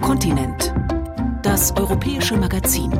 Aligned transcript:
Kontinent. 0.00 0.72
Das 1.42 1.76
europäische 1.76 2.36
Magazin. 2.36 2.90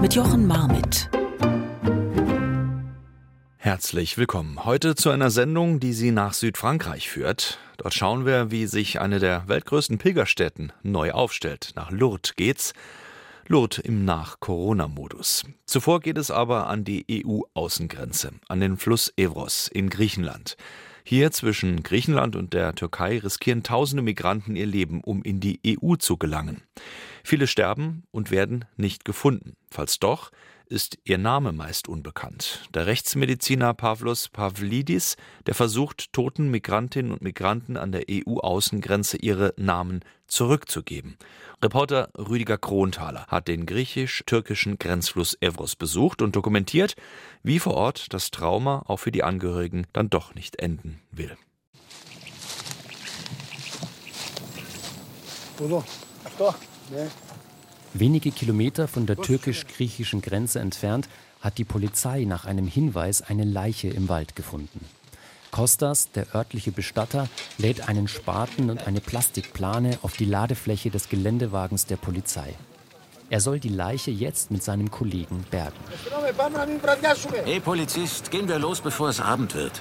Mit 0.00 0.14
Jochen 0.14 0.46
Marmit. 0.46 1.10
Herzlich 3.56 4.16
willkommen. 4.16 4.64
Heute 4.64 4.94
zu 4.94 5.10
einer 5.10 5.30
Sendung, 5.30 5.80
die 5.80 5.92
Sie 5.92 6.12
nach 6.12 6.34
Südfrankreich 6.34 7.10
führt. 7.10 7.58
Dort 7.78 7.94
schauen 7.94 8.26
wir, 8.26 8.50
wie 8.50 8.66
sich 8.66 9.00
eine 9.00 9.18
der 9.18 9.48
weltgrößten 9.48 9.98
Pilgerstätten 9.98 10.72
neu 10.82 11.12
aufstellt. 11.12 11.72
Nach 11.74 11.90
Lourdes 11.90 12.36
geht's. 12.36 12.72
Lourdes 13.46 13.78
im 13.78 14.04
Nach-Corona-Modus. 14.04 15.44
Zuvor 15.66 16.00
geht 16.00 16.18
es 16.18 16.30
aber 16.30 16.68
an 16.68 16.84
die 16.84 17.04
EU-Außengrenze, 17.26 18.32
an 18.48 18.60
den 18.60 18.76
Fluss 18.76 19.12
Evros 19.16 19.68
in 19.68 19.90
Griechenland. 19.90 20.56
Hier 21.06 21.30
zwischen 21.32 21.82
Griechenland 21.82 22.34
und 22.34 22.54
der 22.54 22.74
Türkei 22.74 23.18
riskieren 23.18 23.62
tausende 23.62 24.02
Migranten 24.02 24.56
ihr 24.56 24.64
Leben, 24.64 25.02
um 25.04 25.22
in 25.22 25.38
die 25.38 25.60
EU 25.66 25.96
zu 25.96 26.16
gelangen. 26.16 26.62
Viele 27.22 27.46
sterben 27.46 28.04
und 28.10 28.30
werden 28.30 28.64
nicht 28.78 29.04
gefunden. 29.04 29.54
Falls 29.70 29.98
doch, 29.98 30.30
ist 30.68 30.98
ihr 31.04 31.18
Name 31.18 31.52
meist 31.52 31.88
unbekannt. 31.88 32.68
Der 32.74 32.86
Rechtsmediziner 32.86 33.74
Pavlos 33.74 34.28
Pavlidis, 34.28 35.16
der 35.46 35.54
versucht, 35.54 36.12
toten 36.12 36.50
Migrantinnen 36.50 37.12
und 37.12 37.22
Migranten 37.22 37.76
an 37.76 37.92
der 37.92 38.04
EU-Außengrenze 38.10 39.18
ihre 39.18 39.54
Namen 39.56 40.00
zurückzugeben. 40.26 41.16
Reporter 41.62 42.10
Rüdiger 42.16 42.58
Kronthaler 42.58 43.26
hat 43.28 43.48
den 43.48 43.66
griechisch-türkischen 43.66 44.78
Grenzfluss 44.78 45.36
Evros 45.40 45.76
besucht 45.76 46.22
und 46.22 46.36
dokumentiert, 46.36 46.96
wie 47.42 47.58
vor 47.58 47.74
Ort 47.74 48.12
das 48.12 48.30
Trauma 48.30 48.82
auch 48.86 48.98
für 48.98 49.12
die 49.12 49.22
Angehörigen 49.22 49.86
dann 49.92 50.10
doch 50.10 50.34
nicht 50.34 50.56
enden 50.56 51.00
will. 51.10 51.36
Wenige 57.96 58.32
Kilometer 58.32 58.88
von 58.88 59.06
der 59.06 59.16
türkisch-griechischen 59.16 60.20
Grenze 60.20 60.58
entfernt 60.58 61.08
hat 61.40 61.58
die 61.58 61.64
Polizei 61.64 62.24
nach 62.24 62.44
einem 62.44 62.66
Hinweis 62.66 63.22
eine 63.22 63.44
Leiche 63.44 63.86
im 63.86 64.08
Wald 64.08 64.34
gefunden. 64.34 64.84
Kostas, 65.52 66.10
der 66.10 66.34
örtliche 66.34 66.72
Bestatter, 66.72 67.28
lädt 67.56 67.88
einen 67.88 68.08
Spaten 68.08 68.68
und 68.68 68.88
eine 68.88 69.00
Plastikplane 69.00 69.98
auf 70.02 70.16
die 70.16 70.24
Ladefläche 70.24 70.90
des 70.90 71.08
Geländewagens 71.08 71.86
der 71.86 71.94
Polizei. 71.94 72.54
Er 73.30 73.40
soll 73.40 73.60
die 73.60 73.68
Leiche 73.68 74.10
jetzt 74.10 74.50
mit 74.50 74.64
seinem 74.64 74.90
Kollegen 74.90 75.44
bergen. 75.52 75.76
Hey 77.44 77.60
Polizist, 77.60 78.32
gehen 78.32 78.48
wir 78.48 78.58
los, 78.58 78.80
bevor 78.80 79.10
es 79.10 79.20
Abend 79.20 79.54
wird. 79.54 79.80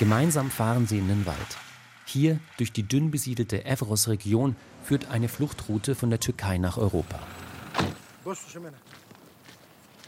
Gemeinsam 0.00 0.50
fahren 0.50 0.88
sie 0.88 0.98
in 0.98 1.06
den 1.06 1.24
Wald. 1.24 1.69
Hier, 2.12 2.40
durch 2.56 2.72
die 2.72 2.82
dünn 2.82 3.12
besiedelte 3.12 3.64
Evros-Region, 3.64 4.56
führt 4.82 5.10
eine 5.12 5.28
Fluchtroute 5.28 5.94
von 5.94 6.10
der 6.10 6.18
Türkei 6.18 6.58
nach 6.58 6.76
Europa. 6.76 7.20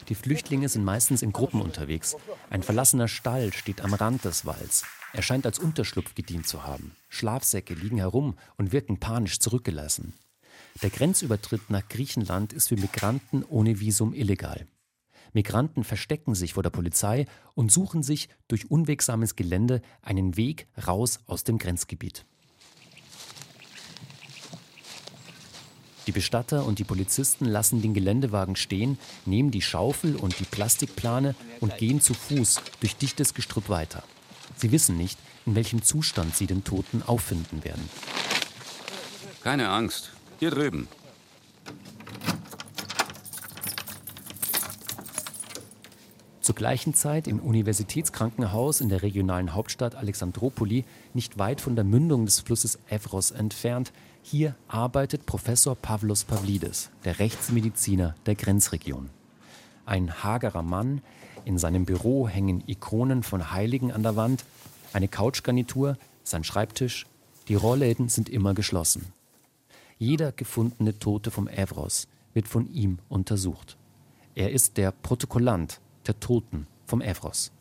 Die 0.08 0.14
Flüchtlinge 0.16 0.68
sind 0.68 0.84
meistens 0.84 1.22
in 1.22 1.32
Gruppen 1.32 1.60
unterwegs. 1.60 2.16
Ein 2.50 2.64
verlassener 2.64 3.06
Stall 3.06 3.52
steht 3.52 3.82
am 3.82 3.94
Rand 3.94 4.24
des 4.24 4.44
Walds. 4.44 4.84
Er 5.12 5.22
scheint 5.22 5.46
als 5.46 5.60
Unterschlupf 5.60 6.16
gedient 6.16 6.48
zu 6.48 6.64
haben. 6.64 6.96
Schlafsäcke 7.08 7.74
liegen 7.74 7.98
herum 7.98 8.34
und 8.56 8.72
wirken 8.72 8.98
panisch 8.98 9.38
zurückgelassen. 9.38 10.12
Der 10.82 10.90
Grenzübertritt 10.90 11.70
nach 11.70 11.88
Griechenland 11.88 12.52
ist 12.52 12.70
für 12.70 12.76
Migranten 12.76 13.44
ohne 13.44 13.78
Visum 13.78 14.12
illegal. 14.12 14.66
Migranten 15.32 15.84
verstecken 15.84 16.34
sich 16.34 16.54
vor 16.54 16.62
der 16.62 16.70
Polizei 16.70 17.26
und 17.54 17.72
suchen 17.72 18.02
sich 18.02 18.28
durch 18.48 18.70
unwegsames 18.70 19.36
Gelände 19.36 19.82
einen 20.02 20.36
Weg 20.36 20.66
raus 20.86 21.20
aus 21.26 21.44
dem 21.44 21.58
Grenzgebiet. 21.58 22.24
Die 26.06 26.12
Bestatter 26.12 26.66
und 26.66 26.78
die 26.80 26.84
Polizisten 26.84 27.44
lassen 27.44 27.80
den 27.80 27.94
Geländewagen 27.94 28.56
stehen, 28.56 28.98
nehmen 29.24 29.52
die 29.52 29.62
Schaufel 29.62 30.16
und 30.16 30.38
die 30.40 30.44
Plastikplane 30.44 31.34
und 31.60 31.78
gehen 31.78 32.00
zu 32.00 32.12
Fuß 32.12 32.60
durch 32.80 32.96
dichtes 32.96 33.34
Gestrüpp 33.34 33.68
weiter. 33.68 34.02
Sie 34.56 34.72
wissen 34.72 34.96
nicht, 34.96 35.18
in 35.46 35.54
welchem 35.54 35.82
Zustand 35.82 36.34
sie 36.36 36.46
den 36.46 36.64
Toten 36.64 37.02
auffinden 37.02 37.64
werden. 37.64 37.88
Keine 39.44 39.68
Angst. 39.68 40.10
Hier 40.40 40.50
drüben. 40.50 40.88
Zur 46.42 46.56
gleichen 46.56 46.92
Zeit 46.92 47.28
im 47.28 47.38
Universitätskrankenhaus 47.38 48.80
in 48.80 48.88
der 48.88 49.02
regionalen 49.02 49.54
Hauptstadt 49.54 49.94
Alexandropoli, 49.94 50.84
nicht 51.14 51.38
weit 51.38 51.60
von 51.60 51.76
der 51.76 51.84
Mündung 51.84 52.26
des 52.26 52.40
Flusses 52.40 52.80
Evros 52.90 53.30
entfernt, 53.30 53.92
hier 54.24 54.56
arbeitet 54.66 55.24
Professor 55.24 55.76
Pavlos 55.76 56.24
Pavlidis, 56.24 56.90
der 57.04 57.20
Rechtsmediziner 57.20 58.16
der 58.26 58.34
Grenzregion. 58.34 59.08
Ein 59.86 60.24
hagerer 60.24 60.64
Mann, 60.64 61.00
in 61.44 61.58
seinem 61.58 61.84
Büro 61.84 62.26
hängen 62.26 62.64
Ikonen 62.66 63.22
von 63.22 63.52
Heiligen 63.52 63.92
an 63.92 64.02
der 64.02 64.16
Wand, 64.16 64.44
eine 64.92 65.06
Couchgarnitur, 65.06 65.96
sein 66.24 66.42
Schreibtisch, 66.42 67.06
die 67.46 67.54
Rollläden 67.54 68.08
sind 68.08 68.28
immer 68.28 68.52
geschlossen. 68.52 69.12
Jeder 69.96 70.32
gefundene 70.32 70.98
Tote 70.98 71.30
vom 71.30 71.46
Evros 71.46 72.08
wird 72.34 72.48
von 72.48 72.68
ihm 72.72 72.98
untersucht. 73.08 73.76
Er 74.34 74.50
ist 74.50 74.76
der 74.76 74.90
Protokollant 74.90 75.80
der 76.06 76.18
Toten 76.20 76.66
vom 76.86 77.00
Evros. 77.00 77.52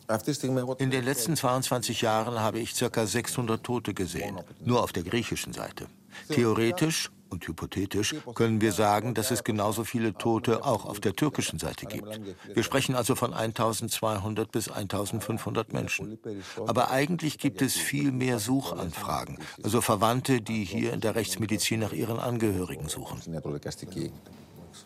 In 0.78 0.90
den 0.90 1.04
letzten 1.04 1.36
22 1.36 2.02
Jahren 2.02 2.38
habe 2.40 2.58
ich 2.58 2.74
ca. 2.74 3.06
600 3.06 3.62
Tote 3.62 3.94
gesehen, 3.94 4.40
nur 4.62 4.82
auf 4.82 4.92
der 4.92 5.04
griechischen 5.04 5.52
Seite. 5.52 5.86
Theoretisch 6.28 7.10
und 7.30 7.48
hypothetisch 7.48 8.14
können 8.34 8.60
wir 8.60 8.72
sagen, 8.72 9.14
dass 9.14 9.30
es 9.30 9.42
genauso 9.42 9.84
viele 9.84 10.12
Tote 10.12 10.64
auch 10.64 10.84
auf 10.84 11.00
der 11.00 11.14
türkischen 11.14 11.58
Seite 11.58 11.86
gibt. 11.86 12.20
Wir 12.52 12.62
sprechen 12.62 12.94
also 12.94 13.14
von 13.14 13.32
1200 13.32 14.52
bis 14.52 14.68
1500 14.68 15.72
Menschen. 15.72 16.18
Aber 16.66 16.90
eigentlich 16.90 17.38
gibt 17.38 17.62
es 17.62 17.74
viel 17.74 18.12
mehr 18.12 18.38
Suchanfragen, 18.38 19.38
also 19.62 19.80
Verwandte, 19.80 20.42
die 20.42 20.64
hier 20.64 20.92
in 20.92 21.00
der 21.00 21.14
Rechtsmedizin 21.14 21.80
nach 21.80 21.92
ihren 21.92 22.18
Angehörigen 22.18 22.88
suchen. 22.88 23.20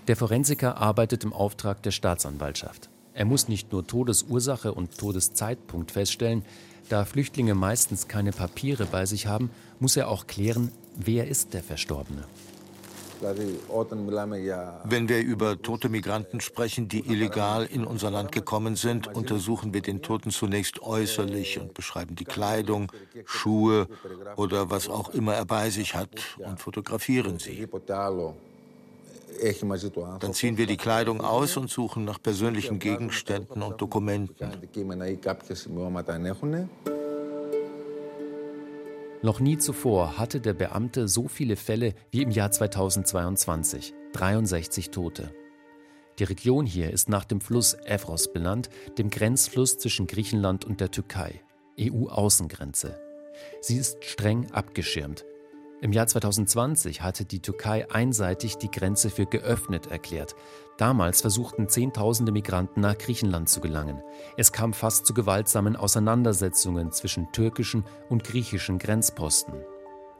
Der 0.07 0.17
Forensiker 0.17 0.77
arbeitet 0.77 1.25
im 1.25 1.33
Auftrag 1.33 1.83
der 1.83 1.91
Staatsanwaltschaft. 1.91 2.91
Er 3.17 3.25
muss 3.25 3.49
nicht 3.49 3.73
nur 3.73 3.87
Todesursache 3.87 4.75
und 4.75 4.99
Todeszeitpunkt 4.99 5.91
feststellen, 5.91 6.45
da 6.91 7.07
Flüchtlinge 7.07 7.55
meistens 7.55 8.09
keine 8.09 8.31
Papiere 8.31 8.85
bei 8.85 9.07
sich 9.07 9.27
haben, 9.27 9.51
muss 9.81 9.97
er 9.97 10.09
auch 10.09 10.27
klären, 10.27 10.71
wer 10.97 11.27
ist 11.27 11.55
der 11.55 11.63
Verstorbene. 11.63 12.25
Wenn 14.85 15.09
wir 15.09 15.21
über 15.21 15.63
tote 15.63 15.89
Migranten 15.89 16.43
sprechen, 16.43 16.89
die 16.89 17.01
illegal 17.11 17.65
in 17.65 17.87
unser 17.87 18.11
Land 18.11 18.33
gekommen 18.33 18.77
sind, 18.77 19.09
untersuchen 19.09 19.73
wir 19.73 19.81
den 19.81 20.03
Toten 20.03 20.31
zunächst 20.31 20.83
äußerlich 20.83 21.59
und 21.59 21.73
beschreiben 21.73 22.17
die 22.17 22.27
Kleidung, 22.27 22.93
Schuhe 23.25 23.89
oder 24.37 24.69
was 24.69 24.91
auch 24.91 25.09
immer 25.15 25.33
er 25.33 25.47
bei 25.47 25.71
sich 25.71 25.95
hat 25.95 26.11
und 26.37 26.61
fotografieren 26.61 27.39
sie. 27.39 27.67
Dann 30.21 30.35
ziehen 30.35 30.57
wir 30.57 30.67
die 30.67 30.77
Kleidung 30.77 31.21
aus 31.21 31.57
und 31.57 31.71
suchen 31.71 32.05
nach 32.05 32.21
persönlichen 32.21 32.79
Gegenständen 32.79 33.63
und 33.63 33.81
Dokumenten. 33.81 34.51
Noch 39.23 39.41
nie 39.41 39.59
zuvor 39.59 40.19
hatte 40.19 40.41
der 40.41 40.55
Beamte 40.55 41.09
so 41.09 41.27
viele 41.27 41.57
Fälle 41.57 41.95
wie 42.11 42.23
im 42.23 42.31
Jahr 42.31 42.51
2022, 42.51 43.95
63 44.13 44.91
Tote. 44.91 45.33
Die 46.19 46.25
Region 46.25 46.65
hier 46.65 46.91
ist 46.91 47.09
nach 47.09 47.25
dem 47.25 47.41
Fluss 47.41 47.75
Evros 47.85 48.33
benannt, 48.33 48.71
dem 48.99 49.11
Grenzfluss 49.11 49.79
zwischen 49.79 50.07
Griechenland 50.07 50.65
und 50.65 50.81
der 50.81 50.91
Türkei, 50.91 51.43
EU-Außengrenze. 51.79 52.99
Sie 53.61 53.77
ist 53.77 54.03
streng 54.05 54.51
abgeschirmt, 54.53 55.25
im 55.83 55.93
Jahr 55.93 56.07
2020 56.07 57.03
hatte 57.03 57.27
die 57.27 57.41
Türkei 57.41 57.91
einseitig 57.91 58.57
die 58.57 58.71
Grenze 58.71 59.11
für 59.11 59.27
geöffnet 59.27 59.89
erklärt. 59.89 60.35
Damals 60.79 61.21
versuchten 61.21 61.69
Zehntausende 61.69 62.33
Migranten 62.33 62.81
nach 62.81 62.97
Griechenland 62.97 63.49
zu 63.49 63.61
gelangen. 63.61 64.03
Es 64.39 64.53
kam 64.53 64.73
fast 64.73 65.07
zu 65.07 65.13
gewaltsamen 65.13 65.77
Auseinandersetzungen 65.77 66.93
zwischen 66.93 67.31
türkischen 67.33 67.85
und 68.09 68.25
griechischen 68.25 68.79
Grenzposten. 68.79 69.55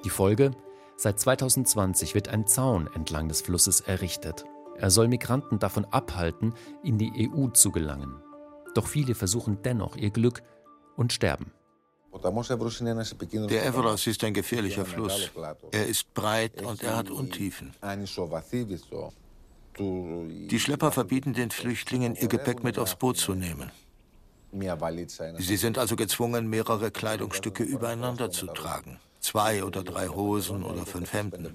Die 0.05 0.11
Folge? 0.11 0.51
Seit 0.97 1.19
2020 1.21 2.15
wird 2.15 2.29
ein 2.29 2.47
Zaun 2.47 2.89
entlang 2.95 3.29
des 3.29 3.41
Flusses 3.41 3.81
errichtet. 3.81 4.45
Er 4.77 4.91
soll 4.91 5.09
Migranten 5.09 5.59
davon 5.59 5.87
abhalten, 5.87 6.53
in 6.83 6.99
die 6.99 7.31
EU 7.31 7.49
zu 7.49 7.71
gelangen. 7.71 8.15
Doch 8.75 8.87
viele 8.87 9.15
versuchen 9.15 9.63
dennoch 9.63 9.97
ihr 9.97 10.11
Glück 10.11 10.43
und 10.97 11.15
sterben. 11.15 11.53
Der 12.23 13.67
Evros 13.67 14.07
ist 14.07 14.25
ein 14.25 14.35
gefährlicher 14.35 14.85
Fluss. 14.85 15.31
Er 15.73 15.87
ist 15.87 16.13
breit 16.15 16.63
und 16.63 16.83
er 16.83 16.97
hat 16.97 17.11
Untiefen. 17.11 17.75
Die 19.79 20.61
Schlepper 20.61 20.91
verbieten 20.91 21.35
den 21.35 21.51
Flüchtlingen, 21.51 22.15
ihr 22.17 22.29
Gepäck 22.29 22.65
mit 22.65 22.79
aufs 22.79 22.97
Boot 22.97 23.19
zu 23.19 23.35
nehmen. 23.35 23.71
Sie 25.39 25.57
sind 25.57 25.77
also 25.77 25.97
gezwungen, 25.97 26.49
mehrere 26.49 26.91
Kleidungsstücke 26.91 27.63
übereinander 27.63 28.31
zu 28.31 28.47
tragen. 28.47 28.99
Zwei 29.21 29.65
oder 29.65 29.83
drei 29.83 30.09
Hosen 30.09 30.63
oder 30.63 30.87
fünf 30.87 31.13
Hemden. 31.13 31.53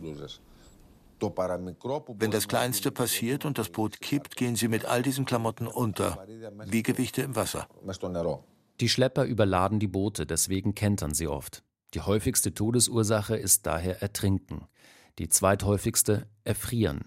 Wenn 1.21 2.31
das 2.31 2.47
Kleinste 2.47 2.91
passiert 2.91 3.45
und 3.45 3.57
das 3.57 3.69
Boot 3.69 4.01
kippt, 4.01 4.35
gehen 4.35 4.55
sie 4.55 4.67
mit 4.67 4.85
all 4.85 5.01
diesen 5.03 5.25
Klamotten 5.25 5.67
unter, 5.67 6.25
wie 6.65 6.83
Gewichte 6.83 7.21
im 7.21 7.35
Wasser. 7.35 7.67
Die 8.79 8.89
Schlepper 8.89 9.25
überladen 9.25 9.79
die 9.79 9.87
Boote, 9.87 10.25
deswegen 10.25 10.73
kentern 10.73 11.13
sie 11.13 11.27
oft. 11.27 11.63
Die 11.93 12.01
häufigste 12.01 12.53
Todesursache 12.53 13.35
ist 13.35 13.65
daher 13.65 14.01
Ertrinken. 14.01 14.67
Die 15.19 15.29
zweithäufigste 15.29 16.27
Erfrieren. 16.43 17.05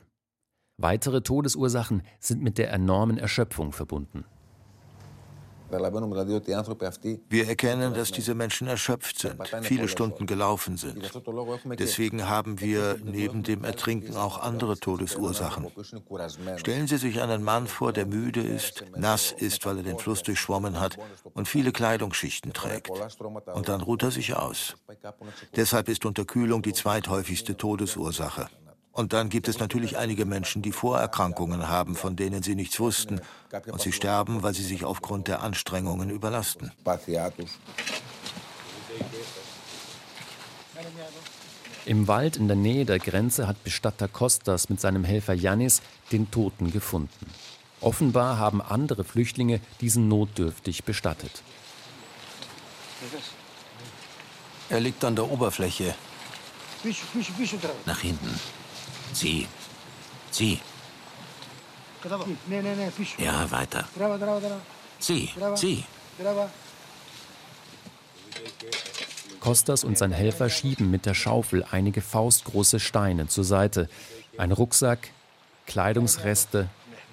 Weitere 0.76 1.22
Todesursachen 1.22 2.02
sind 2.20 2.42
mit 2.42 2.58
der 2.58 2.72
enormen 2.72 3.16
Erschöpfung 3.16 3.72
verbunden. 3.72 4.24
Wir 5.70 7.48
erkennen, 7.48 7.94
dass 7.94 8.12
diese 8.12 8.34
Menschen 8.34 8.68
erschöpft 8.68 9.18
sind, 9.18 9.40
viele 9.62 9.88
Stunden 9.88 10.26
gelaufen 10.26 10.76
sind. 10.76 11.10
Deswegen 11.78 12.28
haben 12.28 12.60
wir 12.60 12.98
neben 13.04 13.42
dem 13.42 13.64
Ertrinken 13.64 14.16
auch 14.16 14.38
andere 14.38 14.78
Todesursachen. 14.78 15.66
Stellen 16.56 16.86
Sie 16.86 16.98
sich 16.98 17.20
einen 17.20 17.42
Mann 17.42 17.66
vor, 17.66 17.92
der 17.92 18.06
müde 18.06 18.40
ist, 18.40 18.84
nass 18.96 19.32
ist, 19.32 19.64
weil 19.66 19.78
er 19.78 19.82
den 19.82 19.98
Fluss 19.98 20.22
durchschwommen 20.22 20.80
hat 20.80 20.96
und 21.34 21.48
viele 21.48 21.72
Kleidungsschichten 21.72 22.52
trägt. 22.52 22.90
Und 23.54 23.68
dann 23.68 23.80
ruht 23.80 24.02
er 24.02 24.10
sich 24.10 24.34
aus. 24.36 24.76
Deshalb 25.56 25.88
ist 25.88 26.04
Unterkühlung 26.04 26.62
die 26.62 26.72
zweithäufigste 26.72 27.56
Todesursache. 27.56 28.48
Und 28.94 29.12
dann 29.12 29.28
gibt 29.28 29.48
es 29.48 29.58
natürlich 29.58 29.98
einige 29.98 30.24
Menschen, 30.24 30.62
die 30.62 30.70
Vorerkrankungen 30.70 31.68
haben, 31.68 31.96
von 31.96 32.14
denen 32.14 32.44
sie 32.44 32.54
nichts 32.54 32.78
wussten. 32.78 33.20
Und 33.66 33.80
sie 33.80 33.90
sterben, 33.90 34.44
weil 34.44 34.54
sie 34.54 34.62
sich 34.62 34.84
aufgrund 34.84 35.26
der 35.26 35.42
Anstrengungen 35.42 36.10
überlasten. 36.10 36.70
Im 41.86 42.06
Wald 42.06 42.36
in 42.36 42.46
der 42.46 42.56
Nähe 42.56 42.84
der 42.84 43.00
Grenze 43.00 43.48
hat 43.48 43.64
Bestatter 43.64 44.06
Kostas 44.06 44.68
mit 44.68 44.80
seinem 44.80 45.02
Helfer 45.02 45.34
Janis 45.34 45.82
den 46.12 46.30
Toten 46.30 46.70
gefunden. 46.70 47.26
Offenbar 47.80 48.38
haben 48.38 48.62
andere 48.62 49.02
Flüchtlinge 49.02 49.60
diesen 49.80 50.06
notdürftig 50.06 50.84
bestattet. 50.84 51.42
Er 54.68 54.78
liegt 54.78 55.04
an 55.04 55.16
der 55.16 55.28
Oberfläche. 55.28 55.96
Nach 57.86 58.00
hinten. 58.00 58.40
Zieh. 59.12 59.46
Zieh. 60.30 60.58
Ja, 63.18 63.50
weiter. 63.50 63.88
Zieh, 64.98 65.30
zieh. 65.56 65.84
Kostas 69.40 69.84
und 69.84 69.98
sein 69.98 70.12
Helfer 70.12 70.48
schieben 70.48 70.90
mit 70.90 71.06
der 71.06 71.14
Schaufel 71.14 71.64
einige 71.70 72.00
faustgroße 72.00 72.80
Steine 72.80 73.28
zur 73.28 73.44
Seite. 73.44 73.88
Ein 74.38 74.52
Rucksack, 74.52 75.10
Kleidungsreste 75.66 76.68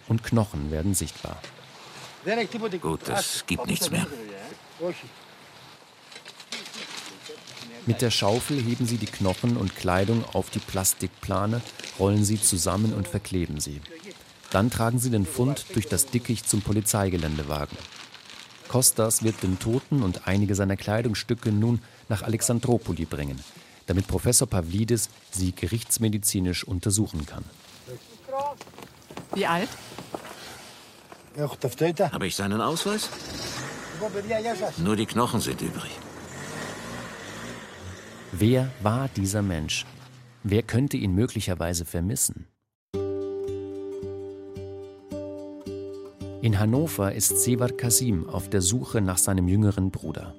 und 0.07 0.23
Knochen 0.23 0.71
werden 0.71 0.93
sichtbar. 0.93 1.37
Gut, 2.79 3.01
es 3.09 3.45
gibt 3.45 3.65
nichts 3.67 3.89
mehr. 3.91 4.07
Mit 7.87 8.01
der 8.01 8.11
Schaufel 8.11 8.61
heben 8.61 8.85
sie 8.85 8.97
die 8.97 9.07
Knochen 9.07 9.57
und 9.57 9.75
Kleidung 9.75 10.23
auf 10.33 10.49
die 10.49 10.59
Plastikplane, 10.59 11.61
rollen 11.99 12.23
sie 12.23 12.39
zusammen 12.39 12.93
und 12.93 13.07
verkleben 13.07 13.59
sie. 13.59 13.81
Dann 14.51 14.69
tragen 14.69 14.99
sie 14.99 15.09
den 15.09 15.25
Fund 15.25 15.65
durch 15.73 15.87
das 15.87 16.05
Dickicht 16.05 16.47
zum 16.47 16.61
Polizeigeländewagen. 16.61 17.77
Kostas 18.67 19.23
wird 19.23 19.41
den 19.41 19.59
Toten 19.59 20.03
und 20.03 20.27
einige 20.27 20.55
seiner 20.55 20.77
Kleidungsstücke 20.77 21.51
nun 21.51 21.81
nach 22.07 22.21
Alexandropoli 22.21 23.05
bringen, 23.05 23.39
damit 23.87 24.07
Professor 24.07 24.47
Pavlidis 24.47 25.09
sie 25.31 25.51
gerichtsmedizinisch 25.51 26.63
untersuchen 26.63 27.25
kann. 27.25 27.43
Wie 29.33 29.45
alt? 29.45 29.69
Habe 32.11 32.27
ich 32.27 32.35
seinen 32.35 32.61
Ausweis? 32.61 33.09
Nur 34.77 34.95
die 34.95 35.05
Knochen 35.05 35.41
sind 35.41 35.61
übrig. 35.61 35.91
Wer 38.33 38.71
war 38.81 39.09
dieser 39.09 39.41
Mensch? 39.41 39.85
Wer 40.43 40.63
könnte 40.63 40.95
ihn 40.95 41.13
möglicherweise 41.13 41.83
vermissen? 41.83 42.47
In 46.41 46.57
Hannover 46.57 47.13
ist 47.13 47.41
Sevar 47.41 47.69
Kasim 47.69 48.29
auf 48.29 48.49
der 48.49 48.61
Suche 48.61 49.01
nach 49.01 49.17
seinem 49.17 49.49
jüngeren 49.49 49.91
Bruder. 49.91 50.33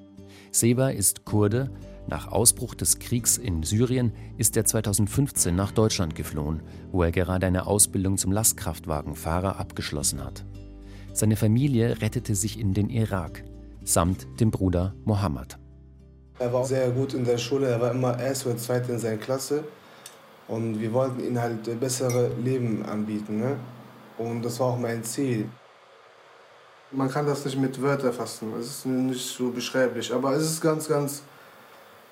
Sevar 0.52 0.92
ist 0.92 1.26
Kurde. 1.26 1.70
Nach 2.08 2.28
Ausbruch 2.28 2.74
des 2.74 2.98
Kriegs 2.98 3.36
in 3.36 3.62
Syrien 3.62 4.12
ist 4.38 4.56
er 4.56 4.64
2015 4.64 5.54
nach 5.54 5.70
Deutschland 5.70 6.14
geflohen, 6.14 6.62
wo 6.90 7.02
er 7.02 7.12
gerade 7.12 7.46
eine 7.46 7.66
Ausbildung 7.66 8.16
zum 8.16 8.32
Lastkraftwagenfahrer 8.32 9.60
abgeschlossen 9.60 10.24
hat. 10.24 10.46
Seine 11.12 11.36
Familie 11.36 12.00
rettete 12.00 12.34
sich 12.34 12.58
in 12.58 12.72
den 12.72 12.88
Irak, 12.88 13.44
samt 13.84 14.26
dem 14.40 14.50
Bruder 14.50 14.94
Mohammed. 15.04 15.61
Er 16.38 16.52
war 16.52 16.64
sehr 16.64 16.90
gut 16.90 17.14
in 17.14 17.24
der 17.24 17.38
Schule, 17.38 17.68
er 17.68 17.80
war 17.80 17.90
immer 17.90 18.18
erst 18.18 18.46
oder 18.46 18.56
zweit 18.56 18.88
in 18.88 18.98
seiner 18.98 19.18
Klasse. 19.18 19.64
Und 20.48 20.80
wir 20.80 20.92
wollten 20.92 21.22
ihm 21.24 21.40
halt 21.40 21.68
ein 21.68 21.78
besseres 21.78 22.32
Leben 22.42 22.84
anbieten. 22.84 23.38
Ne? 23.38 23.56
Und 24.18 24.42
das 24.42 24.58
war 24.60 24.68
auch 24.68 24.78
mein 24.78 25.04
Ziel. 25.04 25.48
Man 26.90 27.08
kann 27.08 27.26
das 27.26 27.44
nicht 27.44 27.58
mit 27.58 27.80
Wörtern 27.80 28.12
fassen, 28.12 28.52
es 28.60 28.66
ist 28.66 28.86
nicht 28.86 29.24
so 29.24 29.50
beschreiblich. 29.50 30.12
Aber 30.12 30.32
es 30.34 30.42
ist 30.42 30.60
ganz, 30.60 30.88
ganz, 30.88 31.22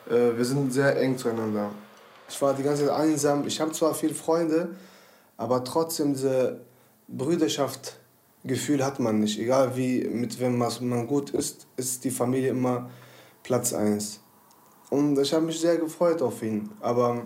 äh, 0.09 0.37
wir 0.37 0.45
sind 0.45 0.73
sehr 0.73 0.99
eng 0.99 1.19
zueinander. 1.19 1.71
Ich 2.29 2.41
war 2.41 2.55
die 2.55 2.63
ganze 2.63 2.87
Zeit 2.87 2.95
einsam, 2.95 3.47
ich 3.47 3.61
habe 3.61 3.73
zwar 3.73 3.95
viele 3.95 4.15
Freunde, 4.15 4.69
aber 5.37 5.65
trotzdem 5.65 6.15
diese 6.15 6.61
Brüderschaft-Gefühl 7.09 8.85
hat 8.85 9.01
man 9.01 9.21
nicht. 9.21 9.39
Egal 9.39 9.77
wie, 9.77 10.05
mit 10.05 10.39
wem 10.41 10.57
man 10.57 11.07
gut 11.07 11.31
ist, 11.31 11.67
ist 11.77 12.05
die 12.05 12.11
Familie 12.11 12.51
immer 12.51 12.89
Platz 13.43 13.73
1. 13.73 14.21
Und 14.91 15.19
ich 15.19 15.33
habe 15.33 15.47
mich 15.47 15.61
sehr 15.61 15.77
gefreut 15.77 16.21
auf 16.23 16.43
ihn. 16.43 16.71
Aber 16.81 17.23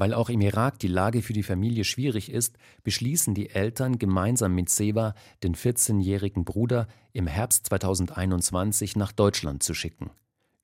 weil 0.00 0.14
auch 0.14 0.30
im 0.30 0.40
Irak 0.40 0.78
die 0.78 0.88
Lage 0.88 1.20
für 1.20 1.34
die 1.34 1.42
Familie 1.42 1.84
schwierig 1.84 2.32
ist, 2.32 2.56
beschließen 2.84 3.34
die 3.34 3.50
Eltern 3.50 3.98
gemeinsam 3.98 4.54
mit 4.54 4.70
Seba, 4.70 5.14
den 5.42 5.54
14-jährigen 5.54 6.46
Bruder, 6.46 6.86
im 7.12 7.26
Herbst 7.26 7.66
2021 7.66 8.96
nach 8.96 9.12
Deutschland 9.12 9.62
zu 9.62 9.74
schicken. 9.74 10.10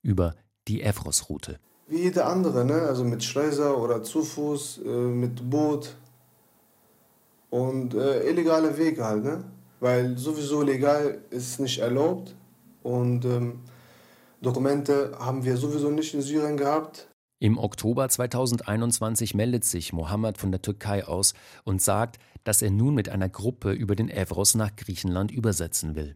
Über 0.01 0.33
die 0.67 0.81
Evros-Route. 0.81 1.59
Wie 1.87 1.99
jeder 1.99 2.25
andere, 2.25 2.65
ne? 2.65 2.81
also 2.81 3.03
mit 3.03 3.23
Schleuser 3.23 3.77
oder 3.77 4.01
zu 4.01 4.23
Fuß, 4.23 4.81
äh, 4.83 4.89
mit 4.89 5.47
Boot 5.47 5.95
und 7.51 7.93
äh, 7.93 8.27
illegale 8.27 8.75
Wege 8.75 9.05
halt. 9.05 9.23
Ne? 9.23 9.43
Weil 9.79 10.17
sowieso 10.17 10.63
legal 10.63 11.19
ist 11.29 11.59
nicht 11.59 11.77
erlaubt 11.77 12.33
und 12.81 13.23
ähm, 13.23 13.59
Dokumente 14.41 15.17
haben 15.19 15.43
wir 15.45 15.57
sowieso 15.57 15.89
nicht 15.89 16.13
in 16.13 16.21
Syrien 16.21 16.57
gehabt. 16.57 17.07
Im 17.39 17.57
Oktober 17.57 18.07
2021 18.07 19.33
meldet 19.35 19.63
sich 19.63 19.93
Mohammed 19.93 20.37
von 20.37 20.51
der 20.51 20.61
Türkei 20.61 21.05
aus 21.05 21.33
und 21.63 21.81
sagt, 21.81 22.17
dass 22.43 22.61
er 22.61 22.71
nun 22.71 22.95
mit 22.95 23.09
einer 23.09 23.29
Gruppe 23.29 23.71
über 23.71 23.95
den 23.95 24.09
Evros 24.09 24.55
nach 24.55 24.75
Griechenland 24.75 25.31
übersetzen 25.31 25.95
will. 25.95 26.15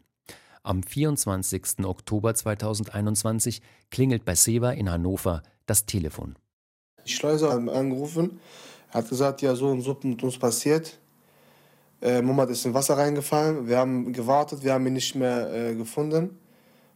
Am 0.64 0.84
24. 0.84 1.86
Oktober 1.86 2.34
2021 2.34 3.62
klingelt 3.90 4.26
bei 4.26 4.36
Seva 4.36 4.72
in 4.72 4.90
Hannover 4.90 5.42
das 5.66 5.86
Telefon. 5.86 6.36
Die 7.06 7.12
Schleuser 7.12 7.52
haben 7.52 7.70
angerufen, 7.70 8.40
hat 8.90 9.10
gesagt, 9.10 9.42
ja, 9.42 9.56
so 9.56 9.68
und 9.68 9.82
so 9.82 9.98
mit 10.04 10.22
uns 10.22 10.38
passiert. 10.38 11.00
Äh, 12.02 12.22
Mohammed 12.22 12.52
ist 12.52 12.66
in 12.66 12.74
Wasser 12.74 12.98
reingefallen, 12.98 13.68
wir 13.68 13.78
haben 13.78 14.14
gewartet, 14.14 14.64
wir 14.64 14.74
haben 14.74 14.86
ihn 14.88 14.94
nicht 14.94 15.16
mehr 15.16 15.52
äh, 15.54 15.76
gefunden 15.76 16.41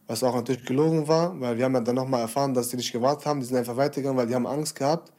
was 0.06 0.22
auch 0.22 0.34
natürlich 0.34 0.64
gelogen 0.64 1.08
war, 1.08 1.38
weil 1.40 1.56
wir 1.58 1.64
haben 1.64 1.74
ja 1.74 1.80
dann 1.80 1.96
nochmal 1.96 2.20
erfahren, 2.20 2.54
dass 2.54 2.68
die 2.68 2.76
nicht 2.76 2.92
gewartet 2.92 3.26
haben, 3.26 3.40
die 3.40 3.46
sind 3.46 3.56
einfach 3.56 3.76
weitergegangen, 3.76 4.16
weil 4.16 4.26
die 4.26 4.34
haben 4.34 4.46
Angst 4.46 4.76
gehabt, 4.76 5.12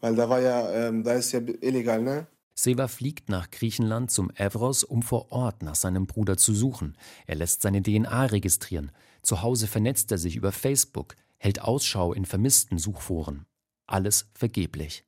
weil 0.00 0.14
da 0.14 0.28
war 0.28 0.40
ja, 0.40 0.70
ähm, 0.70 1.02
da 1.02 1.14
ist 1.14 1.32
ja 1.32 1.40
illegal, 1.60 2.02
ne? 2.02 2.26
Seva 2.54 2.88
fliegt 2.88 3.28
nach 3.30 3.50
Griechenland 3.50 4.10
zum 4.10 4.30
Evros, 4.34 4.84
um 4.84 5.02
vor 5.02 5.32
Ort 5.32 5.62
nach 5.62 5.74
seinem 5.74 6.06
Bruder 6.06 6.36
zu 6.36 6.54
suchen. 6.54 6.96
Er 7.26 7.36
lässt 7.36 7.62
seine 7.62 7.82
DNA 7.82 8.26
registrieren. 8.26 8.92
Zu 9.22 9.40
Hause 9.40 9.66
vernetzt 9.66 10.12
er 10.12 10.18
sich 10.18 10.36
über 10.36 10.52
Facebook, 10.52 11.16
hält 11.38 11.62
Ausschau 11.62 12.12
in 12.12 12.26
vermissten 12.26 12.76
Suchforen. 12.76 13.46
Alles 13.86 14.28
vergeblich. 14.34 15.04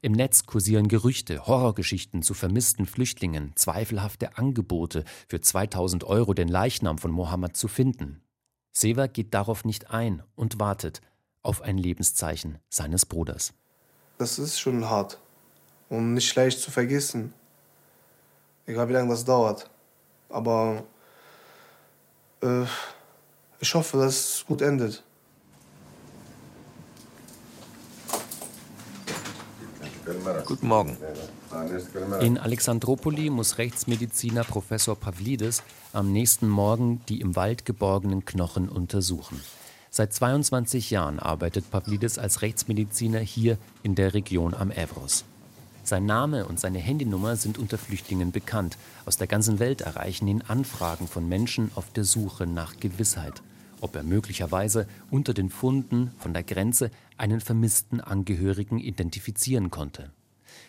Im 0.00 0.12
Netz 0.12 0.46
kursieren 0.46 0.88
Gerüchte, 0.88 1.46
Horrorgeschichten 1.46 2.22
zu 2.22 2.32
vermissten 2.32 2.86
Flüchtlingen, 2.86 3.52
zweifelhafte 3.54 4.38
Angebote, 4.38 5.04
für 5.28 5.40
2000 5.40 6.04
Euro 6.04 6.32
den 6.32 6.48
Leichnam 6.48 6.98
von 6.98 7.10
Mohammed 7.10 7.56
zu 7.56 7.68
finden. 7.68 8.23
Sever 8.76 9.08
geht 9.08 9.32
darauf 9.32 9.64
nicht 9.64 9.90
ein 9.90 10.22
und 10.34 10.58
wartet 10.58 11.00
auf 11.42 11.62
ein 11.62 11.78
Lebenszeichen 11.78 12.58
seines 12.68 13.06
Bruders. 13.06 13.54
Das 14.18 14.38
ist 14.38 14.58
schon 14.58 14.90
hart 14.90 15.18
und 15.88 16.14
nicht 16.14 16.34
leicht 16.34 16.60
zu 16.60 16.70
vergessen. 16.70 17.32
Egal 18.66 18.88
wie 18.88 18.94
lange 18.94 19.10
das 19.10 19.24
dauert. 19.24 19.70
Aber 20.28 20.84
äh, 22.42 22.64
ich 23.60 23.74
hoffe, 23.74 23.98
dass 23.98 24.36
es 24.38 24.44
gut 24.46 24.60
endet. 24.60 25.04
Guten 30.46 30.68
Morgen. 30.68 30.96
In 32.20 32.38
Alexandropoli 32.38 33.28
muss 33.28 33.58
Rechtsmediziner 33.58 34.44
Professor 34.44 34.96
Pavlidis 34.96 35.62
am 35.92 36.12
nächsten 36.12 36.48
Morgen 36.48 37.02
die 37.08 37.20
im 37.20 37.36
Wald 37.36 37.64
geborgenen 37.66 38.24
Knochen 38.24 38.68
untersuchen. 38.68 39.40
Seit 39.90 40.14
22 40.14 40.90
Jahren 40.90 41.18
arbeitet 41.18 41.70
Pavlidis 41.70 42.18
als 42.18 42.42
Rechtsmediziner 42.42 43.20
hier 43.20 43.58
in 43.82 43.94
der 43.94 44.14
Region 44.14 44.54
am 44.54 44.70
Evros. 44.70 45.24
Sein 45.82 46.06
Name 46.06 46.46
und 46.46 46.58
seine 46.58 46.78
Handynummer 46.78 47.36
sind 47.36 47.58
unter 47.58 47.76
Flüchtlingen 47.76 48.32
bekannt. 48.32 48.78
Aus 49.04 49.18
der 49.18 49.26
ganzen 49.26 49.58
Welt 49.58 49.82
erreichen 49.82 50.26
ihn 50.26 50.42
Anfragen 50.48 51.06
von 51.06 51.28
Menschen 51.28 51.70
auf 51.74 51.90
der 51.92 52.04
Suche 52.04 52.46
nach 52.46 52.80
Gewissheit, 52.80 53.42
ob 53.84 53.96
er 53.96 54.02
möglicherweise 54.02 54.88
unter 55.10 55.34
den 55.34 55.50
Funden 55.50 56.10
von 56.16 56.32
der 56.32 56.42
Grenze 56.42 56.90
einen 57.18 57.40
vermissten 57.40 58.00
Angehörigen 58.00 58.78
identifizieren 58.78 59.70
konnte. 59.70 60.10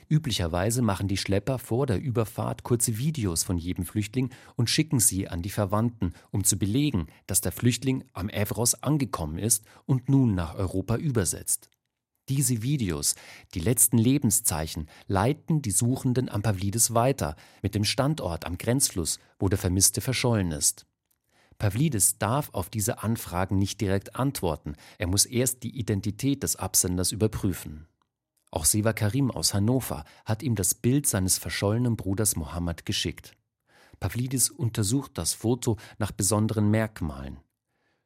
Üblicherweise 0.09 0.81
machen 0.81 1.07
die 1.07 1.15
Schlepper 1.15 1.57
vor 1.57 1.87
der 1.87 2.01
Überfahrt 2.01 2.63
kurze 2.63 2.97
Videos 2.97 3.43
von 3.43 3.57
jedem 3.57 3.85
Flüchtling 3.85 4.31
und 4.57 4.69
schicken 4.69 4.99
sie 4.99 5.29
an 5.29 5.41
die 5.41 5.49
Verwandten, 5.49 6.13
um 6.31 6.43
zu 6.43 6.57
belegen, 6.57 7.07
dass 7.25 7.39
der 7.39 7.53
Flüchtling 7.53 8.03
am 8.11 8.27
Evros 8.27 8.75
angekommen 8.83 9.37
ist 9.37 9.63
und 9.85 10.09
nun 10.09 10.35
nach 10.35 10.55
Europa 10.55 10.97
übersetzt. 10.97 11.69
Diese 12.27 12.63
Videos, 12.63 13.15
die 13.53 13.59
letzten 13.59 13.97
Lebenszeichen, 13.97 14.89
leiten 15.07 15.61
die 15.61 15.71
Suchenden 15.71 16.27
am 16.27 16.41
Pavlidis 16.41 16.93
weiter 16.93 17.37
mit 17.61 17.75
dem 17.75 17.85
Standort 17.85 18.45
am 18.45 18.57
Grenzfluss, 18.57 19.19
wo 19.39 19.47
der 19.47 19.59
Vermisste 19.59 20.01
verschollen 20.01 20.51
ist. 20.51 20.85
Pavlidis 21.57 22.17
darf 22.17 22.49
auf 22.53 22.69
diese 22.69 23.03
Anfragen 23.03 23.57
nicht 23.57 23.79
direkt 23.81 24.15
antworten, 24.15 24.75
er 24.97 25.07
muss 25.07 25.25
erst 25.25 25.63
die 25.63 25.77
Identität 25.77 26.43
des 26.43 26.55
Absenders 26.55 27.11
überprüfen. 27.11 27.87
Auch 28.51 28.65
Seva 28.65 28.93
Karim 28.93 29.31
aus 29.31 29.53
Hannover 29.53 30.05
hat 30.25 30.43
ihm 30.43 30.55
das 30.55 30.73
Bild 30.73 31.07
seines 31.07 31.37
verschollenen 31.37 31.95
Bruders 31.95 32.35
Mohammed 32.35 32.85
geschickt. 32.85 33.35
Pavlidis 33.99 34.49
untersucht 34.49 35.17
das 35.17 35.33
Foto 35.33 35.77
nach 35.97 36.11
besonderen 36.11 36.69
Merkmalen. 36.69 37.39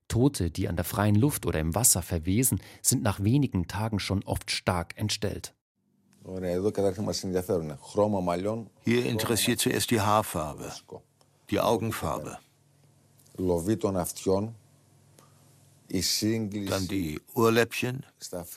Tote, 0.07 0.49
die 0.49 0.67
an 0.67 0.75
der 0.75 0.85
freien 0.85 1.15
Luft 1.15 1.45
oder 1.45 1.59
im 1.59 1.75
Wasser 1.75 2.01
verwesen, 2.01 2.59
sind 2.81 3.03
nach 3.03 3.23
wenigen 3.23 3.67
Tagen 3.67 3.99
schon 3.99 4.23
oft 4.23 4.49
stark 4.51 4.97
entstellt. 4.97 5.53
Hier 8.83 9.05
interessiert 9.05 9.59
zuerst 9.59 9.91
die 9.91 10.01
Haarfarbe, 10.01 10.73
die 11.49 11.59
Augenfarbe. 11.59 12.37
Dann 16.69 16.87
die 16.87 17.19
Ohrläppchen, 17.33 18.05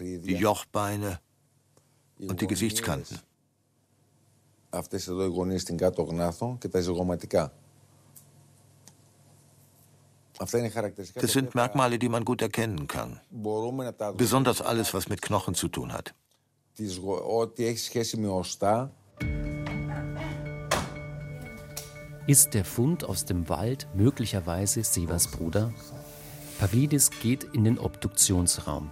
die 0.03 0.35
Jochbeine, 0.35 1.21
und 2.19 2.41
die 2.41 2.47
Gesichtskanten. 2.47 3.19
Das 11.15 11.33
sind 11.33 11.55
Merkmale, 11.55 11.99
die 11.99 12.09
man 12.09 12.25
gut 12.25 12.43
erkennen 12.43 12.87
kann. 12.89 13.21
Besonders 14.17 14.61
alles, 14.61 14.93
was 14.95 15.09
mit 15.09 15.23
Knochen 15.23 15.55
zu 15.55 15.69
tun 15.69 15.93
hat. 15.93 16.15
Ist 22.27 22.55
der 22.55 22.65
Fund 22.65 23.05
aus 23.05 23.25
dem 23.25 23.49
Wald 23.49 23.89
möglicherweise 23.95 24.85
Sevas 24.85 25.29
Bruder? 25.29 25.73
Pavlidis 26.59 27.11
geht 27.11 27.45
in 27.45 27.65
den 27.65 27.79
Obduktionsraum. 27.79 28.91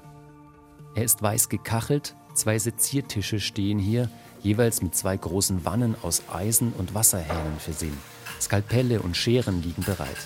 Er 0.94 1.04
ist 1.04 1.22
weiß 1.22 1.48
gekachelt, 1.48 2.14
Zwei 2.34 2.58
Seziertische 2.58 3.40
stehen 3.40 3.78
hier, 3.78 4.08
jeweils 4.42 4.82
mit 4.82 4.94
zwei 4.94 5.16
großen 5.16 5.64
Wannen 5.64 5.96
aus 6.02 6.22
Eisen 6.32 6.72
und 6.72 6.94
Wasserhähnen 6.94 7.58
versehen. 7.58 7.98
Skalpelle 8.40 9.02
und 9.02 9.16
Scheren 9.16 9.62
liegen 9.62 9.82
bereit. 9.82 10.16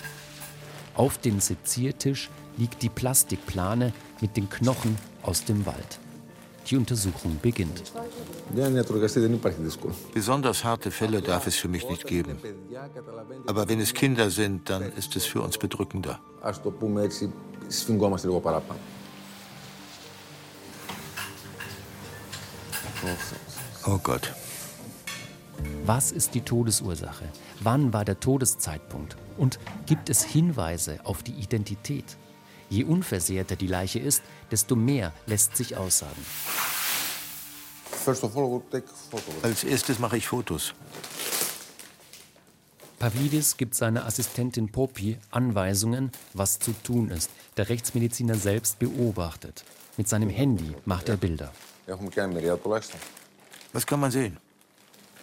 Auf 0.93 1.17
dem 1.17 1.39
Seziertisch 1.39 2.29
liegt 2.57 2.83
die 2.83 2.89
Plastikplane 2.89 3.91
mit 4.21 4.37
den 4.37 4.49
Knochen 4.49 4.97
aus 5.23 5.43
dem 5.43 5.65
Wald. 5.65 5.99
Die 6.67 6.77
Untersuchung 6.77 7.37
beginnt. 7.41 7.83
Besonders 10.13 10.63
harte 10.63 10.91
Fälle 10.91 11.21
darf 11.21 11.47
es 11.47 11.55
für 11.55 11.67
mich 11.67 11.87
nicht 11.87 12.07
geben. 12.07 12.37
Aber 13.45 13.69
wenn 13.69 13.79
es 13.79 13.93
Kinder 13.93 14.29
sind, 14.29 14.69
dann 14.69 14.91
ist 14.93 15.15
es 15.15 15.25
für 15.25 15.41
uns 15.41 15.57
bedrückender. 15.57 16.19
Oh 23.85 23.99
Gott. 24.01 24.33
Was 25.85 26.11
ist 26.11 26.33
die 26.33 26.41
Todesursache? 26.41 27.25
Wann 27.59 27.93
war 27.93 28.05
der 28.05 28.19
Todeszeitpunkt? 28.19 29.15
Und 29.37 29.59
gibt 29.85 30.09
es 30.09 30.23
Hinweise 30.23 30.99
auf 31.03 31.21
die 31.21 31.33
Identität? 31.33 32.17
Je 32.69 32.83
unversehrter 32.83 33.55
die 33.55 33.67
Leiche 33.67 33.99
ist, 33.99 34.23
desto 34.51 34.75
mehr 34.75 35.13
lässt 35.27 35.55
sich 35.55 35.77
aussagen. 35.77 36.25
Als 39.43 39.63
erstes 39.63 39.99
mache 39.99 40.17
ich 40.17 40.27
Fotos. 40.27 40.73
Pavlidis 42.99 43.57
gibt 43.57 43.75
seiner 43.75 44.05
Assistentin 44.05 44.71
Popi 44.71 45.17
Anweisungen, 45.29 46.11
was 46.33 46.59
zu 46.59 46.71
tun 46.83 47.09
ist. 47.09 47.29
Der 47.57 47.69
Rechtsmediziner 47.69 48.35
selbst 48.35 48.79
beobachtet. 48.79 49.63
Mit 49.97 50.07
seinem 50.07 50.29
Handy 50.29 50.73
macht 50.85 51.09
er 51.09 51.17
Bilder. 51.17 51.51
Was 53.73 53.85
kann 53.85 53.99
man 53.99 54.11
sehen? 54.11 54.37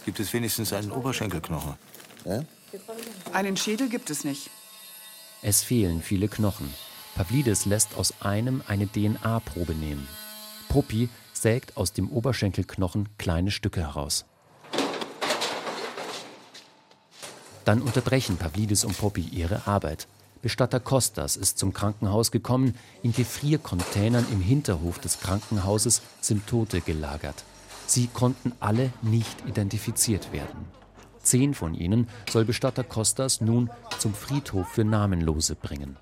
Gibt 0.05 0.21
es 0.21 0.33
wenigstens 0.33 0.73
einen 0.73 0.93
Oberschenkelknochen? 0.93 1.75
Einen 3.33 3.57
Schädel 3.57 3.89
gibt 3.89 4.11
es 4.11 4.25
nicht. 4.25 4.51
Es 5.43 5.63
fehlen 5.63 6.03
viele 6.03 6.29
Knochen. 6.29 6.73
Pavlidis 7.15 7.67
lässt 7.67 7.97
aus 7.97 8.15
einem 8.21 8.63
eine 8.67 8.87
DNA-Probe 8.87 9.75
nehmen. 9.75 10.09
Popi 10.69 11.09
sägt 11.33 11.77
aus 11.77 11.93
dem 11.93 12.09
Oberschenkelknochen 12.09 13.09
kleine 13.19 13.51
Stücke 13.51 13.81
heraus. 13.81 14.25
Dann 17.65 17.83
unterbrechen 17.83 18.39
Pavlidis 18.39 18.85
und 18.85 18.97
Poppy 18.97 19.23
ihre 19.23 19.67
Arbeit. 19.67 20.09
Bestatter 20.41 20.81
Kostas 20.81 21.37
ist 21.37 21.59
zum 21.59 21.73
Krankenhaus 21.73 22.33
gekommen. 22.33 22.75
In 23.03 23.13
Gefriercontainern 23.13 24.27
im 24.33 24.41
Hinterhof 24.41 24.99
des 24.99 25.21
Krankenhauses 25.21 26.03
sind 26.21 26.47
Tote 26.47 26.81
gelagert. 26.81 27.45
Sie 27.87 28.09
konnten 28.09 28.53
alle 28.59 28.93
nicht 29.03 29.47
identifiziert 29.47 30.33
werden. 30.33 30.67
Zehn 31.23 31.55
von 31.55 31.75
ihnen 31.75 32.09
soll 32.29 32.45
Bestatter 32.45 32.83
Kostas 32.83 33.41
nun 33.41 33.71
zum 33.99 34.15
Friedhof 34.15 34.67
für 34.69 34.85
Namenlose 34.85 35.55
bringen. 35.55 35.97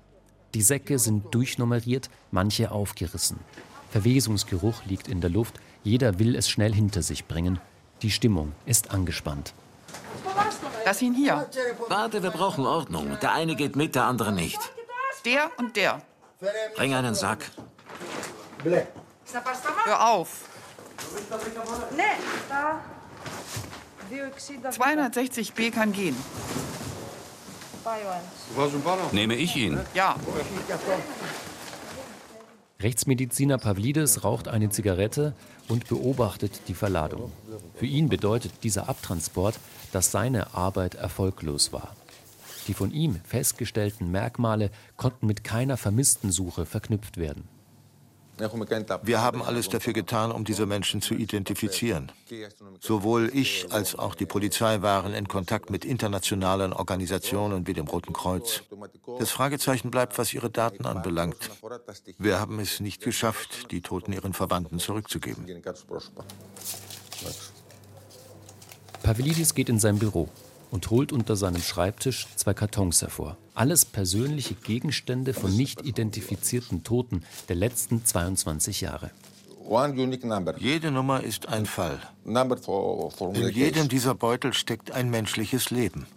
Die 0.53 0.61
Säcke 0.61 0.99
sind 0.99 1.33
durchnummeriert, 1.33 2.09
manche 2.31 2.71
aufgerissen. 2.71 3.39
Verwesungsgeruch 3.91 4.85
liegt 4.85 5.07
in 5.07 5.21
der 5.21 5.29
Luft, 5.29 5.55
jeder 5.83 6.19
will 6.19 6.35
es 6.35 6.49
schnell 6.49 6.73
hinter 6.73 7.01
sich 7.01 7.25
bringen. 7.25 7.59
Die 8.01 8.11
Stimmung 8.11 8.53
ist 8.65 8.91
angespannt. 8.91 9.53
Lass 10.85 11.01
ihn 11.01 11.13
hier. 11.13 11.47
Warte, 11.87 12.23
wir 12.23 12.31
brauchen 12.31 12.65
Ordnung. 12.65 13.17
Der 13.21 13.33
eine 13.33 13.55
geht 13.55 13.75
mit, 13.75 13.95
der 13.95 14.05
andere 14.05 14.31
nicht. 14.31 14.59
Der 15.25 15.51
und 15.57 15.75
der. 15.75 16.01
Bring 16.75 16.93
einen 16.93 17.15
Sack. 17.15 17.51
Hör 18.63 20.09
auf. 20.09 20.45
260b 24.11 25.71
kann 25.71 25.91
gehen. 25.93 26.15
Nehme 29.11 29.35
ich 29.35 29.55
ihn? 29.55 29.79
Ja. 29.93 30.15
Rechtsmediziner 32.79 33.57
Pavlidis 33.57 34.23
raucht 34.23 34.47
eine 34.47 34.69
Zigarette 34.69 35.33
und 35.67 35.87
beobachtet 35.87 36.61
die 36.67 36.73
Verladung. 36.73 37.31
Für 37.75 37.85
ihn 37.85 38.09
bedeutet 38.09 38.63
dieser 38.63 38.89
Abtransport, 38.89 39.59
dass 39.91 40.11
seine 40.11 40.53
Arbeit 40.55 40.95
erfolglos 40.95 41.71
war. 41.71 41.95
Die 42.67 42.73
von 42.73 42.91
ihm 42.91 43.19
festgestellten 43.23 44.11
Merkmale 44.11 44.71
konnten 44.97 45.27
mit 45.27 45.43
keiner 45.43 45.77
vermissten 45.77 46.31
Suche 46.31 46.65
verknüpft 46.65 47.17
werden. 47.17 47.47
Wir 49.03 49.21
haben 49.21 49.43
alles 49.43 49.69
dafür 49.69 49.93
getan, 49.93 50.31
um 50.31 50.43
diese 50.43 50.65
Menschen 50.65 51.01
zu 51.01 51.13
identifizieren. 51.13 52.11
Sowohl 52.79 53.29
ich 53.33 53.67
als 53.71 53.95
auch 53.95 54.15
die 54.15 54.25
Polizei 54.25 54.81
waren 54.81 55.13
in 55.13 55.27
Kontakt 55.27 55.69
mit 55.69 55.85
internationalen 55.85 56.73
Organisationen 56.73 57.67
wie 57.67 57.73
dem 57.73 57.87
Roten 57.87 58.13
Kreuz. 58.13 58.63
Das 59.19 59.31
Fragezeichen 59.31 59.91
bleibt, 59.91 60.17
was 60.17 60.33
ihre 60.33 60.49
Daten 60.49 60.85
anbelangt. 60.85 61.51
Wir 62.17 62.39
haben 62.39 62.59
es 62.59 62.79
nicht 62.79 63.03
geschafft, 63.03 63.71
die 63.71 63.81
Toten 63.81 64.13
ihren 64.13 64.33
Verwandten 64.33 64.79
zurückzugeben. 64.79 65.45
Pavlidis 69.03 69.53
geht 69.53 69.69
in 69.69 69.79
sein 69.79 69.97
Büro. 69.97 70.29
Und 70.71 70.89
holt 70.89 71.11
unter 71.11 71.35
seinem 71.35 71.61
Schreibtisch 71.61 72.27
zwei 72.35 72.53
Kartons 72.53 73.01
hervor. 73.01 73.37
Alles 73.53 73.85
persönliche 73.85 74.55
Gegenstände 74.55 75.33
von 75.33 75.55
nicht 75.55 75.85
identifizierten 75.85 76.83
Toten 76.83 77.23
der 77.49 77.57
letzten 77.57 78.03
22 78.03 78.81
Jahre. 78.81 79.11
Jede 80.57 80.91
Nummer 80.91 81.23
ist 81.23 81.47
ein 81.47 81.65
Fall. 81.65 81.99
In 82.25 83.49
jedem 83.49 83.87
dieser 83.87 84.15
Beutel 84.15 84.53
steckt 84.53 84.91
ein 84.91 85.09
menschliches 85.09 85.69
Leben. 85.69 86.07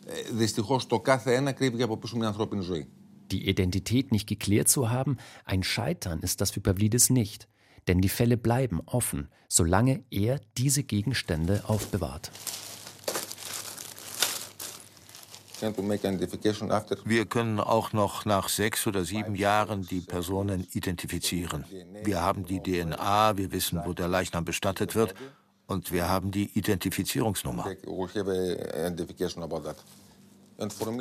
Die 3.30 3.48
Identität 3.48 4.12
nicht 4.12 4.26
geklärt 4.26 4.68
zu 4.68 4.90
haben, 4.90 5.18
ein 5.44 5.62
Scheitern 5.62 6.20
ist 6.20 6.40
das 6.40 6.52
für 6.52 6.60
Pavlidis 6.60 7.10
nicht. 7.10 7.48
Denn 7.86 8.00
die 8.00 8.08
Fälle 8.08 8.36
bleiben 8.36 8.80
offen, 8.86 9.28
solange 9.48 10.04
er 10.10 10.40
diese 10.56 10.82
Gegenstände 10.82 11.64
aufbewahrt. 11.66 12.30
Wir 17.04 17.26
können 17.26 17.60
auch 17.60 17.92
noch 17.92 18.24
nach 18.24 18.48
sechs 18.48 18.86
oder 18.86 19.04
sieben 19.04 19.34
Jahren 19.34 19.86
die 19.86 20.00
Personen 20.00 20.66
identifizieren. 20.72 21.64
Wir 22.02 22.20
haben 22.20 22.44
die 22.44 22.60
DNA, 22.60 23.36
wir 23.36 23.52
wissen, 23.52 23.80
wo 23.84 23.92
der 23.92 24.08
Leichnam 24.08 24.44
bestattet 24.44 24.94
wird 24.94 25.14
und 25.66 25.92
wir 25.92 26.08
haben 26.08 26.30
die 26.30 26.50
Identifizierungsnummer. 26.58 27.66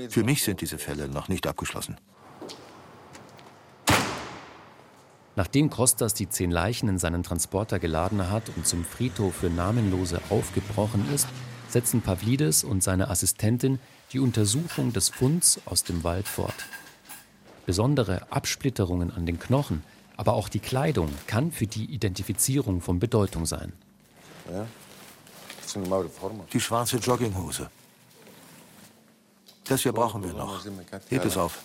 Für 0.09 0.23
mich 0.23 0.43
sind 0.43 0.61
diese 0.61 0.77
Fälle 0.77 1.07
noch 1.07 1.27
nicht 1.27 1.45
abgeschlossen. 1.45 1.97
Nachdem 5.35 5.69
Kostas 5.71 6.13
die 6.13 6.29
zehn 6.29 6.51
Leichen 6.51 6.87
in 6.89 6.99
seinen 6.99 7.23
Transporter 7.23 7.79
geladen 7.79 8.29
hat 8.29 8.43
und 8.55 8.67
zum 8.67 8.85
Friedhof 8.85 9.35
für 9.35 9.49
Namenlose 9.49 10.21
aufgebrochen 10.29 11.11
ist, 11.13 11.27
setzen 11.69 12.01
Pavlidis 12.01 12.63
und 12.63 12.83
seine 12.83 13.09
Assistentin 13.09 13.79
die 14.13 14.19
Untersuchung 14.19 14.93
des 14.93 15.09
Funds 15.09 15.59
aus 15.65 15.83
dem 15.83 16.03
Wald 16.03 16.27
fort. 16.27 16.53
Besondere 17.65 18.31
Absplitterungen 18.31 19.11
an 19.11 19.25
den 19.25 19.39
Knochen, 19.39 19.83
aber 20.15 20.33
auch 20.33 20.49
die 20.49 20.59
Kleidung 20.59 21.09
kann 21.25 21.51
für 21.51 21.65
die 21.65 21.85
Identifizierung 21.85 22.81
von 22.81 22.99
Bedeutung 22.99 23.45
sein. 23.45 23.73
Die 26.51 26.59
schwarze 26.59 26.97
Jogginghose. 26.97 27.69
Das 29.63 29.81
hier 29.81 29.93
brauchen 29.93 30.23
wir 30.23 30.33
noch. 30.33 30.63
Heb 31.09 31.25
es 31.25 31.37
auf. 31.37 31.59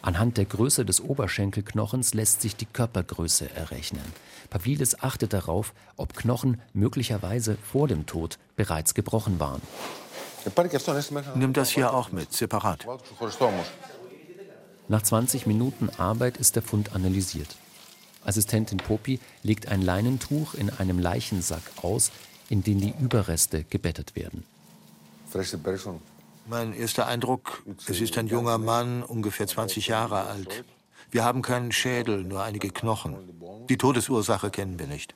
Anhand 0.00 0.36
der 0.36 0.46
Größe 0.46 0.84
des 0.84 1.00
Oberschenkelknochens 1.00 2.14
lässt 2.14 2.40
sich 2.40 2.56
die 2.56 2.66
Körpergröße 2.66 3.54
errechnen. 3.54 4.02
Pavlidis 4.50 4.98
achtet 5.00 5.32
darauf, 5.32 5.74
ob 5.96 6.14
Knochen 6.16 6.60
möglicherweise 6.72 7.56
vor 7.56 7.86
dem 7.86 8.06
Tod 8.06 8.38
bereits 8.56 8.94
gebrochen 8.94 9.38
waren. 9.38 9.62
Nimm 11.34 11.52
das 11.52 11.70
hier 11.70 11.92
auch 11.92 12.12
mit, 12.12 12.32
separat. 12.32 12.86
Nach 14.88 15.02
20 15.02 15.46
Minuten 15.46 15.90
Arbeit 15.98 16.36
ist 16.36 16.56
der 16.56 16.62
Fund 16.62 16.94
analysiert. 16.94 17.56
Assistentin 18.24 18.78
Popi 18.78 19.20
legt 19.42 19.68
ein 19.68 19.82
Leinentuch 19.82 20.54
in 20.54 20.70
einem 20.70 20.98
Leichensack 20.98 21.62
aus, 21.82 22.12
in 22.48 22.62
den 22.62 22.80
die 22.80 22.94
Überreste 23.00 23.64
gebettet 23.64 24.14
werden. 24.16 24.44
Mein 26.46 26.74
erster 26.74 27.06
Eindruck, 27.06 27.62
es 27.86 28.00
ist 28.00 28.18
ein 28.18 28.26
junger 28.26 28.58
Mann, 28.58 29.02
ungefähr 29.02 29.46
20 29.46 29.86
Jahre 29.86 30.24
alt. 30.24 30.64
Wir 31.10 31.24
haben 31.24 31.42
keinen 31.42 31.72
Schädel, 31.72 32.24
nur 32.24 32.42
einige 32.42 32.70
Knochen. 32.70 33.16
Die 33.68 33.78
Todesursache 33.78 34.50
kennen 34.50 34.78
wir 34.78 34.86
nicht. 34.86 35.14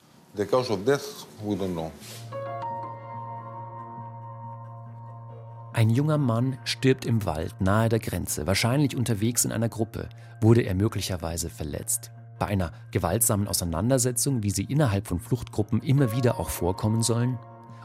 Ein 5.76 5.90
junger 5.90 6.16
Mann 6.16 6.56
stirbt 6.64 7.04
im 7.04 7.26
Wald 7.26 7.61
nahe 7.61 7.90
der 7.90 7.99
Grenze, 7.99 8.47
wahrscheinlich 8.47 8.97
unterwegs 8.97 9.45
in 9.45 9.52
einer 9.52 9.68
Gruppe. 9.68 10.09
Wurde 10.40 10.62
er 10.62 10.75
möglicherweise 10.75 11.50
verletzt? 11.50 12.12
Bei 12.38 12.47
einer 12.47 12.73
gewaltsamen 12.92 13.47
Auseinandersetzung, 13.47 14.42
wie 14.42 14.49
sie 14.49 14.64
innerhalb 14.64 15.06
von 15.06 15.20
Fluchtgruppen 15.20 15.83
immer 15.83 16.12
wieder 16.12 16.40
auch 16.40 16.48
vorkommen 16.48 17.03
sollen? 17.03 17.38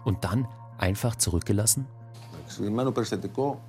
Und 0.05 0.23
dann 0.23 0.47
einfach 0.77 1.17
zurückgelassen? 1.17 1.85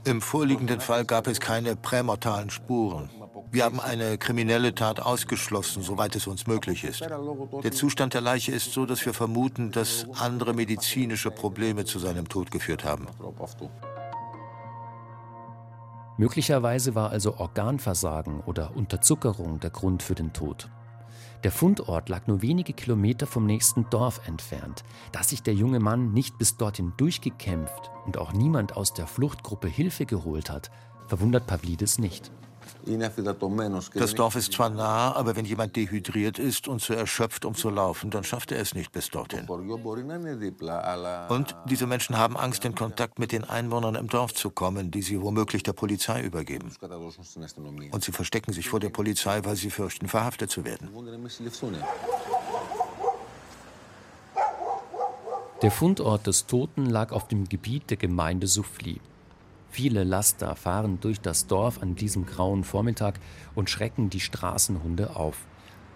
Im 0.05 0.21
vorliegenden 0.21 0.79
Fall 0.79 1.05
gab 1.05 1.27
es 1.27 1.41
keine 1.41 1.75
prämortalen 1.75 2.51
Spuren. 2.51 3.11
Wir 3.51 3.65
haben 3.65 3.81
eine 3.81 4.19
kriminelle 4.19 4.73
Tat 4.73 5.01
ausgeschlossen, 5.01 5.83
soweit 5.83 6.15
es 6.15 6.29
uns 6.29 6.47
möglich 6.47 6.85
ist. 6.85 7.01
Der 7.01 7.73
Zustand 7.73 8.15
der 8.15 8.21
Leiche 8.21 8.53
ist 8.53 8.73
so, 8.73 8.87
dass 8.87 9.05
wir 9.05 9.15
vermuten, 9.15 9.73
dass 9.73 10.07
andere 10.15 10.55
medizinische 10.55 11.33
Probleme 11.33 11.85
zu 11.85 11.99
seinem 11.99 12.29
Tod 12.29 12.53
geführt 12.53 12.85
haben. 12.85 13.09
Möglicherweise 16.19 16.95
war 16.95 17.11
also 17.11 17.39
Organversagen 17.39 18.41
oder 18.41 18.77
Unterzuckerung 18.77 19.61
der 19.61 19.71
Grund 19.71 20.03
für 20.03 20.15
den 20.15 20.33
Tod. 20.33 20.71
Der 21.45 21.51
Fundort 21.51 22.09
lag 22.09 22.27
nur 22.29 22.43
wenige 22.43 22.73
Kilometer 22.73 23.27
vom 23.27 23.47
nächsten 23.47 23.89
Dorf 23.91 24.21
entfernt. 24.29 24.85
Dass 25.11 25.31
sich 25.31 25.43
der 25.43 25.55
junge 25.55 25.81
Mann 25.81 26.13
nicht 26.13 26.39
bis 26.39 26.57
dorthin 26.57 26.93
durchgekämpft 26.97 27.91
und 28.07 28.17
auch 28.17 28.33
niemand 28.33 28.77
aus 28.77 28.95
der 28.95 29.09
Fluchtgruppe 29.09 29.67
Hilfe 29.67 30.07
geholt 30.07 30.51
hat, 30.51 30.71
verwundert 31.09 31.47
Pavlidis 31.47 31.99
nicht. 31.99 32.31
Das 33.95 34.15
Dorf 34.15 34.37
ist 34.37 34.53
zwar 34.53 34.71
nah, 34.71 35.15
aber 35.15 35.37
wenn 35.37 35.45
jemand 35.45 35.77
dehydriert 35.77 36.39
ist 36.39 36.69
und 36.69 36.81
zu 36.81 36.95
erschöpft, 36.95 37.45
um 37.45 37.55
zu 37.55 37.71
laufen, 37.71 38.11
dann 38.11 38.25
schafft 38.25 38.53
er 38.53 38.61
es 38.61 38.75
nicht 38.75 38.93
bis 38.93 39.09
dorthin. 39.11 39.47
Und 41.29 41.57
diese 41.67 41.87
Menschen 41.87 42.19
haben 42.19 42.37
Angst, 42.37 42.65
in 42.65 42.75
Kontakt 42.75 43.19
mit 43.19 43.33
den 43.33 43.45
Einwohnern 43.45 43.95
im 43.95 44.09
Dorf 44.09 44.35
zu 44.35 44.51
kommen, 44.51 44.91
die 44.91 45.03
sie 45.03 45.21
womöglich 45.21 45.63
der 45.63 45.73
Polizei 45.73 46.23
übergeben. 46.23 46.73
Und 47.91 48.05
sie 48.05 48.13
verstecken 48.13 48.53
sich 48.53 48.69
vor 48.69 48.81
der 48.81 48.91
Polizei, 48.91 49.45
weil 49.45 49.57
sie 49.57 49.71
fürchten, 49.71 50.09
verhaftet 50.09 50.51
zu 50.51 50.65
werden. 50.65 50.89
Der 55.63 55.71
Fundort 55.71 56.27
des 56.27 56.47
Toten 56.47 56.87
lag 56.87 57.13
auf 57.13 57.29
dem 57.29 57.49
Gebiet 57.49 57.91
der 57.91 57.97
Gemeinde 57.97 58.49
Souffly. 58.49 59.01
Viele 59.73 60.05
Laster 60.05 60.55
fahren 60.55 60.99
durch 61.01 61.19
das 61.19 61.47
Dorf 61.47 61.81
an 61.81 61.95
diesem 61.95 62.27
grauen 62.27 62.63
Vormittag 62.63 63.19
und 63.55 63.71
schrecken 63.71 64.11
die 64.11 64.21
Straßenhunde 64.21 65.17
auf. 65.17 65.47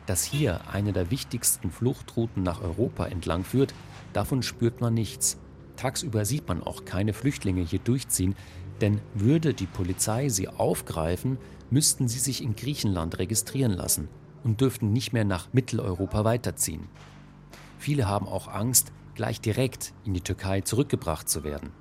Dass 0.07 0.25
hier 0.25 0.63
eine 0.73 0.95
der 0.95 1.11
wichtigsten 1.11 1.71
Fluchtrouten 1.71 2.43
nach 2.43 2.63
Europa 2.63 3.05
entlang 3.05 3.45
führt, 3.45 3.75
davon 4.15 4.43
spürt 4.43 4.81
man 4.81 4.95
nichts. 4.95 5.37
Tagsüber 5.77 6.25
sieht 6.25 6.49
man 6.49 6.63
auch 6.63 6.87
keine 6.87 7.13
Flüchtlinge 7.13 7.61
hier 7.61 7.81
durchziehen, 7.81 8.35
denn 8.81 9.03
würde 9.13 9.53
die 9.53 9.67
Polizei 9.67 10.31
sie 10.31 10.49
aufgreifen, 10.49 11.37
müssten 11.69 12.09
sie 12.09 12.19
sich 12.19 12.43
in 12.43 12.57
Griechenland 12.57 13.19
registrieren 13.19 13.73
lassen 13.73 14.09
und 14.43 14.63
dürften 14.63 14.95
nicht 14.95 15.13
mehr 15.13 15.27
nach 15.27 15.53
Mitteleuropa 15.53 16.25
weiterziehen. 16.25 16.89
Viele 17.77 18.09
haben 18.09 18.27
auch 18.27 18.49
Angst, 18.49 18.91
gleich 19.15 19.43
direkt 19.43 19.93
in 20.07 20.15
die 20.15 20.23
Türkei 20.23 20.63
zurückgebracht 20.63 21.29
zu 21.29 21.45
werden. 21.45 21.73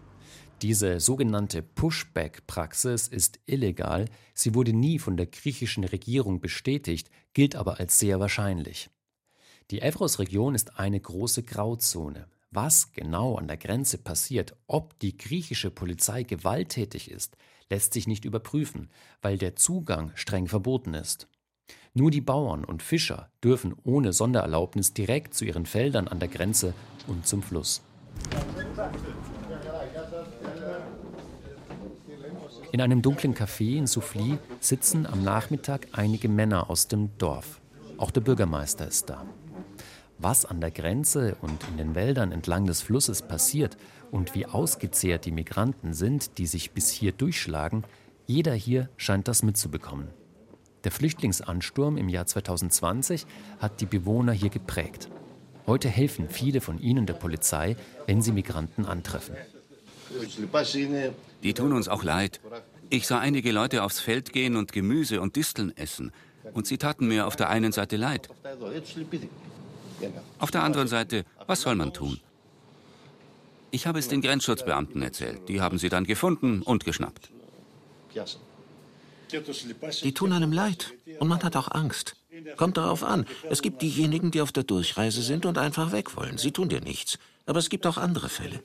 Diese 0.66 1.00
sogenannte 1.00 1.62
Pushback-Praxis 1.62 3.08
ist 3.08 3.38
illegal, 3.46 4.06
sie 4.34 4.56
wurde 4.56 4.74
nie 4.74 4.98
von 4.98 5.16
der 5.16 5.28
griechischen 5.28 5.84
Regierung 5.84 6.42
bestätigt, 6.42 7.12
gilt 7.36 7.56
aber 7.56 7.80
als 7.80 8.00
sehr 8.00 8.20
wahrscheinlich. 8.20 8.90
Die 9.70 9.84
Evros-Region 9.84 10.56
ist 10.56 10.80
eine 10.80 11.00
große 11.00 11.44
Grauzone. 11.44 12.26
Was 12.50 12.94
genau 12.94 13.36
an 13.36 13.48
der 13.48 13.58
Grenze 13.58 14.00
passiert, 14.00 14.56
ob 14.66 14.98
die 14.98 15.16
griechische 15.16 15.70
Polizei 15.70 16.24
gewalttätig 16.24 17.12
ist, 17.12 17.38
lässt 17.70 17.94
sich 17.94 18.08
nicht 18.08 18.26
überprüfen, 18.26 18.90
weil 19.22 19.38
der 19.38 19.56
Zugang 19.56 20.14
streng 20.16 20.48
verboten 20.48 20.96
ist. 20.96 21.28
Nur 21.94 22.10
die 22.10 22.22
Bauern 22.22 22.66
und 22.66 22.82
Fischer 22.82 23.30
dürfen 23.44 23.76
ohne 23.84 24.14
Sondererlaubnis 24.14 24.96
direkt 24.96 25.36
zu 25.36 25.46
ihren 25.46 25.68
Feldern 25.68 26.08
an 26.08 26.18
der 26.18 26.30
Grenze 26.30 26.74
und 27.06 27.28
zum 27.28 27.44
Fluss. 27.44 27.84
In 32.76 32.82
einem 32.82 33.02
dunklen 33.02 33.34
Café 33.34 33.78
in 33.78 33.88
Souffly 33.88 34.38
sitzen 34.60 35.06
am 35.06 35.24
Nachmittag 35.24 35.88
einige 35.94 36.28
Männer 36.28 36.70
aus 36.70 36.90
dem 36.90 37.18
Dorf. 37.18 37.62
Auch 37.98 38.12
der 38.12 38.20
Bürgermeister 38.20 38.86
ist 38.86 39.10
da. 39.10 39.26
Was 40.18 40.44
an 40.44 40.60
der 40.60 40.72
Grenze 40.72 41.38
und 41.40 41.66
in 41.70 41.78
den 41.78 41.96
Wäldern 41.96 42.34
entlang 42.34 42.66
des 42.66 42.82
Flusses 42.82 43.22
passiert 43.22 43.78
und 44.12 44.36
wie 44.36 44.46
ausgezehrt 44.46 45.24
die 45.24 45.32
Migranten 45.32 45.94
sind, 45.94 46.38
die 46.38 46.48
sich 46.48 46.72
bis 46.72 46.90
hier 46.90 47.14
durchschlagen, 47.14 47.86
jeder 48.28 48.54
hier 48.54 48.90
scheint 48.98 49.30
das 49.30 49.42
mitzubekommen. 49.42 50.10
Der 50.84 50.92
Flüchtlingsansturm 50.92 51.96
im 51.96 52.10
Jahr 52.10 52.26
2020 52.26 53.26
hat 53.60 53.80
die 53.80 53.86
Bewohner 53.86 54.34
hier 54.34 54.50
geprägt. 54.50 55.08
Heute 55.66 55.88
helfen 55.88 56.28
viele 56.28 56.60
von 56.60 56.82
ihnen 56.82 57.06
der 57.06 57.14
Polizei, 57.14 57.78
wenn 58.06 58.22
sie 58.22 58.34
Migranten 58.34 58.86
antreffen. 58.86 59.38
Die 61.46 61.54
tun 61.54 61.74
uns 61.74 61.88
auch 61.88 62.04
leid. 62.04 62.42
Ich 62.90 63.06
sah 63.06 63.20
einige 63.20 63.52
Leute 63.52 63.84
aufs 63.84 64.00
Feld 64.00 64.34
gehen 64.34 64.56
und 64.56 64.72
Gemüse 64.72 65.22
und 65.22 65.36
Disteln 65.36 65.78
essen. 65.78 66.12
Und 66.54 66.66
sie 66.66 66.80
taten 66.80 67.08
mir 67.08 67.28
auf 67.28 67.36
der 67.36 67.50
einen 67.52 67.72
Seite 67.72 67.98
leid. 67.98 68.30
Auf 70.40 70.50
der 70.50 70.64
anderen 70.64 70.88
Seite, 70.88 71.24
was 71.46 71.62
soll 71.62 71.76
man 71.76 71.94
tun? 71.94 72.20
Ich 73.70 73.86
habe 73.86 74.00
es 74.00 74.08
den 74.08 74.22
Grenzschutzbeamten 74.22 75.04
erzählt. 75.04 75.48
Die 75.48 75.62
haben 75.62 75.78
sie 75.78 75.90
dann 75.90 76.06
gefunden 76.06 76.64
und 76.64 76.84
geschnappt. 76.84 77.30
Die 80.04 80.14
tun 80.14 80.34
einem 80.34 80.52
leid 80.52 80.94
und 81.20 81.28
man 81.28 81.44
hat 81.44 81.56
auch 81.56 81.70
Angst. 81.70 82.16
Kommt 82.58 82.78
darauf 82.78 83.04
an. 83.04 83.28
Es 83.52 83.62
gibt 83.62 83.84
diejenigen, 83.84 84.32
die 84.32 84.42
auf 84.42 84.52
der 84.52 84.64
Durchreise 84.64 85.22
sind 85.22 85.46
und 85.46 85.60
einfach 85.60 85.92
weg 85.92 86.18
wollen. 86.18 86.40
Sie 86.40 86.52
tun 86.52 86.70
dir 86.70 86.82
nichts. 86.82 87.20
Aber 87.46 87.60
es 87.60 87.70
gibt 87.70 87.86
auch 87.86 87.98
andere 87.98 88.30
Fälle. 88.30 88.60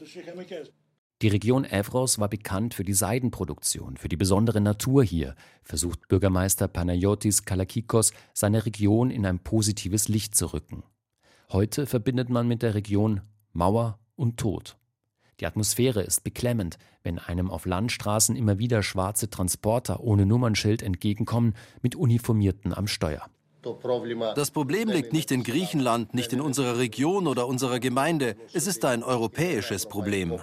Die 1.22 1.28
Region 1.28 1.64
Evros 1.64 2.18
war 2.18 2.28
bekannt 2.28 2.72
für 2.72 2.82
die 2.82 2.94
Seidenproduktion, 2.94 3.98
für 3.98 4.08
die 4.08 4.16
besondere 4.16 4.62
Natur 4.62 5.04
hier, 5.04 5.34
versucht 5.62 6.08
Bürgermeister 6.08 6.66
Panayotis 6.66 7.44
Kalakikos, 7.44 8.14
seine 8.32 8.64
Region 8.64 9.10
in 9.10 9.26
ein 9.26 9.38
positives 9.38 10.08
Licht 10.08 10.34
zu 10.34 10.46
rücken. 10.54 10.82
Heute 11.52 11.86
verbindet 11.86 12.30
man 12.30 12.48
mit 12.48 12.62
der 12.62 12.74
Region 12.74 13.20
Mauer 13.52 13.98
und 14.16 14.38
Tod. 14.38 14.78
Die 15.40 15.46
Atmosphäre 15.46 16.00
ist 16.00 16.24
beklemmend, 16.24 16.78
wenn 17.02 17.18
einem 17.18 17.50
auf 17.50 17.66
Landstraßen 17.66 18.34
immer 18.34 18.58
wieder 18.58 18.82
schwarze 18.82 19.28
Transporter 19.28 20.00
ohne 20.00 20.24
Nummernschild 20.24 20.82
entgegenkommen, 20.82 21.54
mit 21.82 21.96
Uniformierten 21.96 22.72
am 22.72 22.86
Steuer. 22.86 23.28
Das 23.62 24.50
Problem 24.50 24.88
liegt 24.88 25.12
nicht 25.12 25.30
in 25.30 25.42
Griechenland, 25.42 26.14
nicht 26.14 26.32
in 26.32 26.40
unserer 26.40 26.78
Region 26.78 27.26
oder 27.26 27.46
unserer 27.46 27.78
Gemeinde. 27.78 28.36
Es 28.52 28.66
ist 28.66 28.84
ein 28.84 29.02
europäisches 29.02 29.86
Problem. 29.86 30.34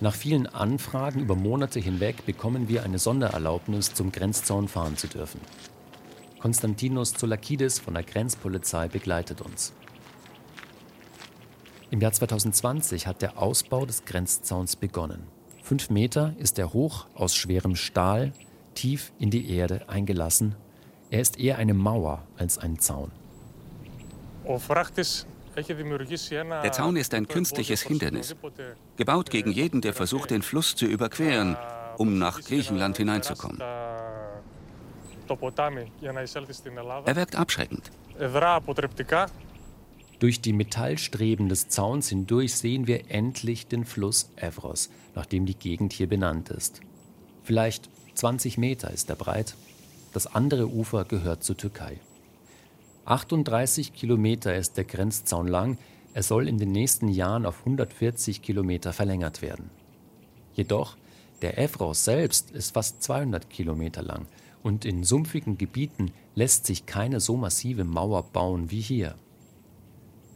Nach 0.00 0.14
vielen 0.14 0.46
Anfragen 0.46 1.20
über 1.20 1.36
Monate 1.36 1.78
hinweg 1.78 2.24
bekommen 2.24 2.68
wir 2.68 2.84
eine 2.84 2.98
Sondererlaubnis, 2.98 3.92
zum 3.92 4.12
Grenzzaun 4.12 4.68
fahren 4.68 4.96
zu 4.96 5.08
dürfen. 5.08 5.40
Konstantinos 6.38 7.12
Zoulakidis 7.12 7.78
von 7.78 7.94
der 7.94 8.02
Grenzpolizei 8.02 8.88
begleitet 8.88 9.42
uns. 9.42 9.74
Im 11.90 12.00
Jahr 12.00 12.12
2020 12.12 13.06
hat 13.06 13.20
der 13.20 13.36
Ausbau 13.36 13.84
des 13.84 14.06
Grenzzauns 14.06 14.76
begonnen. 14.76 15.26
Fünf 15.62 15.90
Meter 15.90 16.34
ist 16.38 16.58
er 16.58 16.72
hoch 16.72 17.06
aus 17.14 17.34
schwerem 17.34 17.76
Stahl, 17.76 18.32
tief 18.74 19.12
in 19.18 19.30
die 19.30 19.50
Erde 19.50 19.88
eingelassen. 19.88 20.54
Er 21.10 21.20
ist 21.20 21.38
eher 21.38 21.58
eine 21.58 21.74
Mauer 21.74 22.24
als 22.36 22.58
ein 22.58 22.78
Zaun. 22.78 23.10
Der 25.56 26.72
Zaun 26.72 26.96
ist 26.96 27.14
ein 27.14 27.28
künstliches 27.28 27.82
Hindernis, 27.82 28.36
gebaut 28.96 29.30
gegen 29.30 29.50
jeden, 29.50 29.80
der 29.80 29.92
versucht, 29.92 30.30
den 30.30 30.42
Fluss 30.42 30.76
zu 30.76 30.86
überqueren, 30.86 31.56
um 31.98 32.18
nach 32.18 32.40
Griechenland 32.40 32.96
hineinzukommen. 32.96 33.60
Er 33.60 34.12
wirkt 37.16 37.36
abschreckend. 37.36 37.90
Durch 40.20 40.40
die 40.40 40.52
Metallstreben 40.52 41.48
des 41.48 41.68
Zauns 41.68 42.10
hindurch 42.10 42.54
sehen 42.54 42.86
wir 42.86 43.10
endlich 43.10 43.66
den 43.68 43.84
Fluss 43.84 44.30
Evros, 44.36 44.90
nachdem 45.14 45.46
die 45.46 45.54
Gegend 45.54 45.92
hier 45.92 46.08
benannt 46.08 46.50
ist. 46.50 46.80
Vielleicht 47.42 47.88
20 48.20 48.58
Meter 48.58 48.90
ist 48.90 49.08
er 49.08 49.16
breit. 49.16 49.56
Das 50.12 50.26
andere 50.26 50.68
Ufer 50.68 51.06
gehört 51.06 51.42
zur 51.42 51.56
Türkei. 51.56 51.98
38 53.06 53.94
Kilometer 53.94 54.54
ist 54.54 54.76
der 54.76 54.84
Grenzzaun 54.84 55.48
lang. 55.48 55.78
Er 56.12 56.22
soll 56.22 56.46
in 56.46 56.58
den 56.58 56.70
nächsten 56.70 57.08
Jahren 57.08 57.46
auf 57.46 57.60
140 57.60 58.42
Kilometer 58.42 58.92
verlängert 58.92 59.40
werden. 59.40 59.70
Jedoch, 60.52 60.98
der 61.40 61.56
Evros 61.56 62.04
selbst 62.04 62.50
ist 62.50 62.74
fast 62.74 63.02
200 63.02 63.48
Kilometer 63.48 64.02
lang 64.02 64.26
und 64.62 64.84
in 64.84 65.02
sumpfigen 65.02 65.56
Gebieten 65.56 66.12
lässt 66.34 66.66
sich 66.66 66.84
keine 66.84 67.20
so 67.20 67.38
massive 67.38 67.84
Mauer 67.84 68.24
bauen 68.24 68.70
wie 68.70 68.82
hier. 68.82 69.14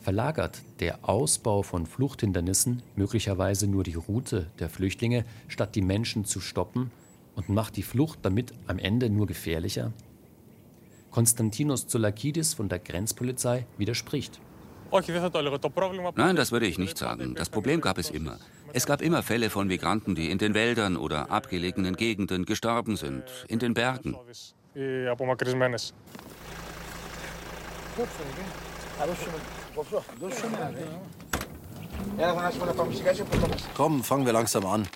Verlagert 0.01 0.63
der 0.81 1.07
Ausbau 1.07 1.63
von 1.63 1.85
Fluchthindernissen 1.85 2.83
möglicherweise 2.97 3.67
nur 3.67 3.85
die 3.85 3.93
Route 3.93 4.47
der 4.59 4.71
Flüchtlinge, 4.71 5.27
statt 5.49 5.75
die 5.75 5.83
Menschen 5.83 6.25
zu 6.25 6.41
stoppen, 6.41 6.91
und 7.37 7.49
macht 7.49 7.77
die 7.77 7.83
Flucht 7.83 8.21
damit 8.23 8.53
am 8.67 8.79
Ende 8.79 9.11
nur 9.11 9.27
gefährlicher? 9.27 9.93
Konstantinos 11.11 11.87
Zoulakidis 11.87 12.55
von 12.55 12.69
der 12.69 12.81
Grenzpolizei 12.81 13.67
widerspricht. 13.79 14.41
Nein, 16.17 16.37
das 16.37 16.53
würde 16.53 16.67
ich 16.67 16.79
nicht 16.79 16.99
sagen. 16.99 17.35
Das 17.35 17.49
Problem 17.49 17.81
gab 17.81 17.99
es 17.99 18.11
immer. 18.11 18.39
Es 18.73 18.87
gab 18.87 19.03
immer 19.03 19.23
Fälle 19.23 19.51
von 19.51 19.67
Migranten, 19.67 20.15
die 20.15 20.31
in 20.31 20.39
den 20.39 20.55
Wäldern 20.55 20.97
oder 20.97 21.31
abgelegenen 21.31 21.95
Gegenden 21.97 22.45
gestorben 22.45 22.97
sind, 22.97 23.23
in 23.49 23.59
den 23.59 23.75
Bergen. 23.75 24.17
Komm, 33.77 34.03
fangen 34.03 34.27
wir 34.27 34.33
langsam 34.33 34.67
an. 34.67 34.89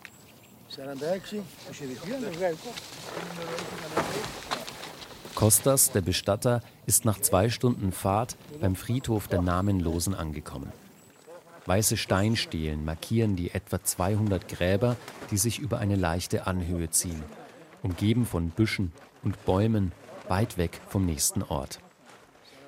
Kostas, 5.34 5.92
der 5.92 6.00
Bestatter, 6.02 6.62
ist 6.84 7.04
nach 7.04 7.20
zwei 7.20 7.48
Stunden 7.48 7.92
Fahrt 7.92 8.36
beim 8.60 8.76
Friedhof 8.76 9.28
der 9.28 9.40
Namenlosen 9.40 10.14
angekommen. 10.14 10.72
Weiße 11.66 11.96
Steinstelen 11.96 12.84
markieren 12.84 13.36
die 13.36 13.50
etwa 13.50 13.82
200 13.82 14.48
Gräber, 14.48 14.96
die 15.30 15.38
sich 15.38 15.58
über 15.58 15.78
eine 15.78 15.96
leichte 15.96 16.46
Anhöhe 16.46 16.90
ziehen, 16.90 17.22
umgeben 17.82 18.26
von 18.26 18.50
Büschen 18.50 18.92
und 19.22 19.44
Bäumen 19.44 19.92
weit 20.28 20.58
weg 20.58 20.80
vom 20.88 21.06
nächsten 21.06 21.42
Ort. 21.42 21.78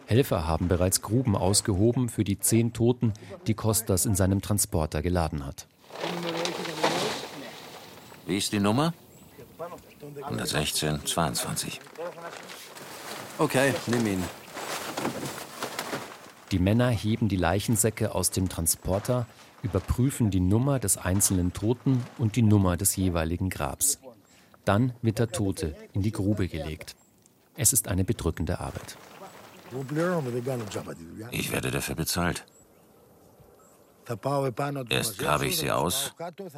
Helfer 0.07 0.47
haben 0.47 0.69
bereits 0.69 1.03
Gruben 1.03 1.37
ausgehoben 1.37 2.09
für 2.09 2.25
die 2.25 2.39
zehn 2.39 2.73
Toten, 2.73 3.13
die 3.47 3.55
Kostas 3.55 4.07
in 4.07 4.15
seinem 4.15 4.41
Transporter 4.41 5.03
geladen 5.03 5.47
hat. 5.47 5.67
Wie 8.27 8.39
ist 8.39 8.53
die 8.53 8.61
Nummer? 8.61 8.95
116, 10.23 11.05
22. 11.05 11.81
Okay, 13.39 13.75
nimm 13.87 14.07
ihn. 14.07 14.25
Die 16.51 16.59
Männer 16.59 16.91
heben 16.91 17.29
die 17.29 17.37
Leichensäcke 17.37 18.15
aus 18.15 18.31
dem 18.31 18.49
Transporter, 18.49 19.27
überprüfen 19.63 20.31
die 20.31 20.41
Nummer 20.41 20.79
des 20.79 20.97
einzelnen 20.97 21.53
Toten 21.53 22.05
und 22.19 22.37
die 22.37 22.43
Nummer 22.43 22.77
des 22.77 22.97
jeweiligen 22.97 23.51
Grabs. 23.51 23.99
Dann 24.65 24.93
wird 25.03 25.19
der 25.19 25.29
Tote 25.29 25.77
in 25.93 26.03
die 26.03 26.13
Grube 26.13 26.49
gelegt. 26.49 26.97
Es 27.57 27.73
ist 27.73 27.89
eine 27.89 28.05
bedrückende 28.05 28.61
Arbeit. 28.61 28.97
Ich 31.31 31.53
werde 31.53 31.71
dafür 31.71 31.95
bezahlt. 31.95 32.45
Erst 34.89 35.19
grabe 35.19 35.47
ich 35.47 35.59
sie 35.59 35.71
aus, 35.71 36.15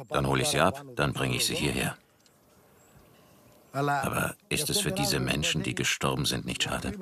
dann 0.09 0.27
hole 0.27 0.41
ich 0.41 0.49
sie 0.49 0.59
ab, 0.59 0.83
dann 0.95 1.13
bringe 1.13 1.35
ich 1.35 1.45
sie 1.45 1.55
hierher. 1.55 1.97
Aber 3.71 4.35
ist 4.49 4.69
es 4.69 4.79
für 4.79 4.91
diese 4.91 5.19
Menschen, 5.19 5.63
die 5.63 5.75
gestorben 5.75 6.25
sind, 6.25 6.45
nicht 6.45 6.63
schade? 6.63 6.93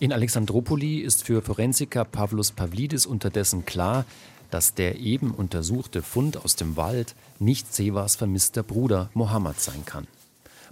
In 0.00 0.12
Alexandropoli 0.12 1.00
ist 1.00 1.24
für 1.24 1.42
Forensiker 1.42 2.04
Pavlos 2.04 2.52
Pavlidis 2.52 3.04
unterdessen 3.04 3.64
klar, 3.64 4.04
dass 4.50 4.74
der 4.74 4.96
eben 4.98 5.32
untersuchte 5.32 6.02
Fund 6.02 6.36
aus 6.36 6.56
dem 6.56 6.76
Wald 6.76 7.16
nicht 7.38 7.74
Sevas 7.74 8.16
vermisster 8.16 8.62
Bruder 8.62 9.10
Mohammed 9.14 9.60
sein 9.60 9.84
kann. 9.84 10.06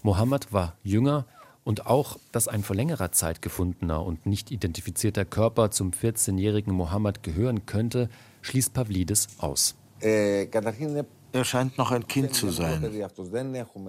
Mohammed 0.03 0.53
war 0.53 0.77
jünger 0.85 1.27
und 1.67 1.87
auch, 1.87 2.17
dass 2.31 2.47
ein 2.47 2.63
vor 2.63 2.77
längerer 2.77 3.11
Zeit 3.11 3.43
gefundener 3.43 4.05
und 4.05 4.25
nicht 4.25 4.53
identifizierter 4.53 5.25
Körper 5.25 5.73
zum 5.73 5.91
14-jährigen 5.91 6.73
Mohammed 6.73 7.25
gehören 7.25 7.67
könnte, 7.67 8.09
schließt 8.43 8.73
Pavlidis 8.73 9.27
aus. 9.39 9.75
Er 10.01 11.45
scheint 11.45 11.77
noch 11.77 11.91
ein 11.91 12.07
Kind 12.07 12.35
zu 12.37 12.51
sein. 12.51 12.89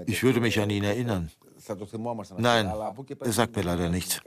Ich 0.07 0.23
würde 0.23 0.41
mich 0.41 0.59
an 0.59 0.71
ihn 0.71 0.83
erinnern. 0.83 1.29
Nein, 2.37 2.65
er 2.65 3.31
sagt 3.31 3.55
mir 3.55 3.61
leider 3.61 3.89
nichts. 3.89 4.21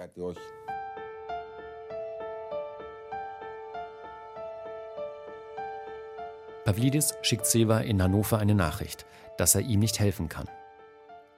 Pavlidis 6.64 7.14
schickt 7.22 7.46
Seva 7.46 7.80
in 7.80 8.00
Hannover 8.00 8.38
eine 8.38 8.54
Nachricht, 8.54 9.06
dass 9.38 9.56
er 9.56 9.62
ihm 9.62 9.80
nicht 9.80 9.98
helfen 9.98 10.28
kann. 10.28 10.46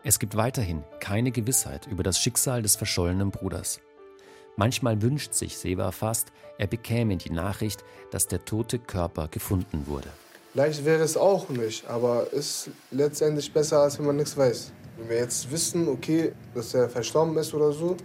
Es 0.04 0.18
gibt 0.18 0.36
weiterhin 0.36 0.82
keine 0.98 1.30
Gewissheit 1.30 1.86
über 1.86 2.02
das 2.02 2.18
Schicksal 2.18 2.60
des 2.60 2.74
verschollenen 2.74 3.30
Bruders. 3.30 3.80
Manchmal 4.56 5.00
wünscht 5.00 5.32
sich 5.32 5.56
Seva 5.56 5.92
fast, 5.92 6.32
er 6.58 6.66
bekäme 6.66 7.16
die 7.16 7.30
Nachricht, 7.30 7.84
dass 8.10 8.26
der 8.26 8.44
tote 8.44 8.80
Körper 8.80 9.28
gefunden 9.28 9.86
wurde. 9.86 10.08
Leicht 10.54 10.84
wäre 10.84 11.04
es 11.04 11.16
auch 11.16 11.48
nicht, 11.48 11.86
aber 11.86 12.32
ist 12.32 12.70
letztendlich 12.90 13.52
besser, 13.52 13.82
als 13.82 13.98
wenn 13.98 14.06
man 14.06 14.16
nichts 14.16 14.36
weiß. 14.36 14.72
Wenn 14.98 15.08
wir 15.08 15.16
jetzt 15.18 15.50
wissen, 15.50 15.88
okay, 15.88 16.32
dass 16.52 16.74
er 16.74 16.90
verstorben 16.90 17.36
ist 17.38 17.54
oder 17.54 17.70
so, 17.72 17.96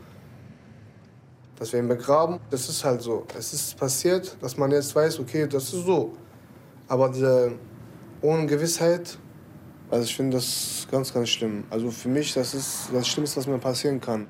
dass 1.58 1.74
wir 1.74 1.80
ihn 1.80 1.88
begraben, 1.88 2.40
das 2.52 2.70
ist 2.70 2.86
halt 2.86 3.02
so. 3.02 3.26
Es 3.38 3.54
ist 3.54 3.76
passiert, 3.76 4.38
dass 4.40 4.56
man 4.56 4.72
jetzt 4.72 4.96
weiß, 4.96 5.20
okay, 5.20 5.48
das 5.48 5.74
ist 5.74 5.86
so. 5.86 6.14
Aber 6.88 7.10
diese 7.10 7.54
ohne 8.22 8.46
Gewissheit 8.46 9.18
Also 9.90 10.04
ich 10.06 10.16
finde 10.16 10.38
das 10.38 10.88
ganz, 10.92 11.14
ganz 11.14 11.30
schlimm. 11.30 11.64
Also 11.70 11.92
für 11.92 12.10
mich, 12.10 12.34
das 12.34 12.54
ist 12.54 12.90
das 12.92 13.08
Schlimmste, 13.08 13.38
was 13.38 13.48
mir 13.48 13.58
passieren 13.58 14.02
kann. 14.02 14.28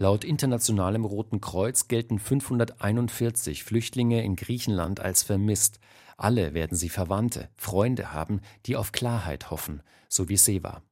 Laut 0.00 0.24
Internationalem 0.24 1.04
Roten 1.04 1.40
Kreuz 1.40 1.86
gelten 1.86 2.18
541 2.18 3.62
Flüchtlinge 3.62 4.24
in 4.24 4.34
Griechenland 4.34 4.98
als 4.98 5.22
vermisst. 5.22 5.78
Alle 6.16 6.52
werden 6.52 6.76
sie 6.76 6.88
Verwandte, 6.88 7.48
Freunde 7.56 8.12
haben, 8.12 8.40
die 8.66 8.76
auf 8.76 8.90
Klarheit 8.90 9.50
hoffen, 9.50 9.82
so 10.08 10.28
wie 10.28 10.36
Seva. 10.36 10.82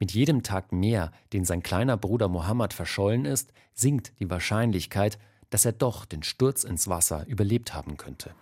Mit 0.00 0.12
jedem 0.12 0.42
Tag 0.42 0.72
mehr, 0.72 1.12
den 1.32 1.44
sein 1.44 1.62
kleiner 1.62 1.96
Bruder 1.96 2.28
Mohammed 2.28 2.72
verschollen 2.72 3.24
ist, 3.24 3.52
sinkt 3.72 4.12
die 4.18 4.28
Wahrscheinlichkeit, 4.28 5.18
dass 5.50 5.64
er 5.64 5.72
doch 5.72 6.04
den 6.04 6.24
Sturz 6.24 6.64
ins 6.64 6.88
Wasser 6.88 7.24
überlebt 7.28 7.74
haben 7.74 7.96
könnte. 7.96 8.34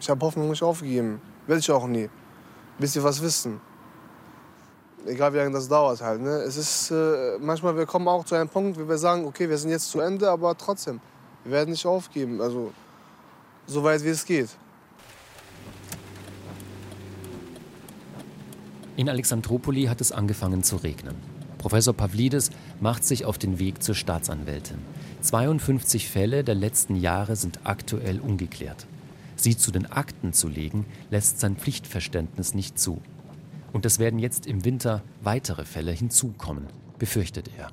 Ich 0.00 0.08
habe 0.08 0.24
Hoffnung 0.24 0.48
nicht 0.48 0.62
aufgegeben. 0.62 1.20
Will 1.46 1.58
ich 1.58 1.70
auch 1.70 1.86
nie. 1.86 2.08
Bis 2.78 2.92
sie 2.92 3.02
was 3.02 3.20
wissen 3.20 3.60
egal 5.08 5.32
wie 5.32 5.38
lange 5.38 5.52
das 5.52 5.68
dauert 5.68 6.00
halt. 6.00 6.20
Ne? 6.20 6.28
Es 6.28 6.56
ist 6.56 6.90
äh, 6.90 7.38
manchmal, 7.40 7.76
wir 7.76 7.86
kommen 7.86 8.08
auch 8.08 8.24
zu 8.24 8.34
einem 8.34 8.48
Punkt, 8.48 8.78
wo 8.78 8.88
wir 8.88 8.98
sagen, 8.98 9.24
okay, 9.24 9.48
wir 9.48 9.58
sind 9.58 9.70
jetzt 9.70 9.90
zu 9.90 10.00
Ende, 10.00 10.30
aber 10.30 10.56
trotzdem, 10.56 11.00
wir 11.44 11.52
werden 11.52 11.70
nicht 11.70 11.86
aufgeben. 11.86 12.40
Also 12.40 12.72
so 13.66 13.82
weit 13.84 14.04
wie 14.04 14.08
es 14.08 14.24
geht. 14.24 14.48
In 18.96 19.08
Alexandropoli 19.08 19.84
hat 19.84 20.00
es 20.00 20.10
angefangen 20.10 20.62
zu 20.62 20.76
regnen. 20.76 21.14
Professor 21.58 21.94
Pavlidis 21.94 22.50
macht 22.80 23.04
sich 23.04 23.24
auf 23.24 23.38
den 23.38 23.58
Weg 23.58 23.82
zur 23.82 23.94
Staatsanwältin. 23.94 24.78
52 25.22 26.08
Fälle 26.08 26.44
der 26.44 26.54
letzten 26.54 26.96
Jahre 26.96 27.36
sind 27.36 27.60
aktuell 27.64 28.20
ungeklärt. 28.20 28.86
Sie 29.40 29.56
zu 29.56 29.70
den 29.70 29.86
Akten 29.86 30.32
zu 30.32 30.48
legen, 30.48 30.86
lässt 31.10 31.40
sein 31.40 31.56
Pflichtverständnis 31.56 32.54
nicht 32.54 32.78
zu. 32.78 33.00
Und 33.72 33.86
es 33.86 33.98
werden 33.98 34.18
jetzt 34.18 34.46
im 34.46 34.64
Winter 34.64 35.02
weitere 35.20 35.64
Fälle 35.64 35.92
hinzukommen, 35.92 36.66
befürchtet 36.98 37.50
er. 37.56 37.70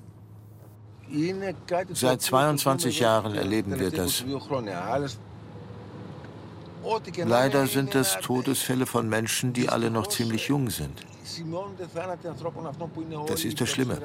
Seit 1.94 2.22
22 2.22 3.00
Jahren 3.00 3.36
erleben 3.36 3.80
wir 3.80 3.92
das. 3.92 4.24
Leider 7.18 7.68
sind 7.68 7.96
es 7.96 8.18
Todesfälle 8.22 8.86
von 8.86 9.10
Menschen, 9.10 9.54
die 9.54 9.70
alle 9.70 9.90
noch 9.90 10.08
ziemlich 10.08 10.48
jung 10.48 10.70
sind. 10.70 11.06
Das 13.28 13.44
ist 13.44 13.62
das 13.62 13.70
Schlimme. 13.70 14.00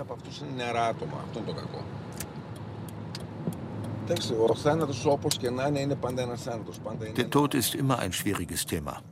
Der 7.16 7.30
Tod 7.30 7.54
ist 7.54 7.74
immer 7.74 7.98
ein 7.98 8.12
schwieriges 8.12 8.66
Thema. 8.66 9.02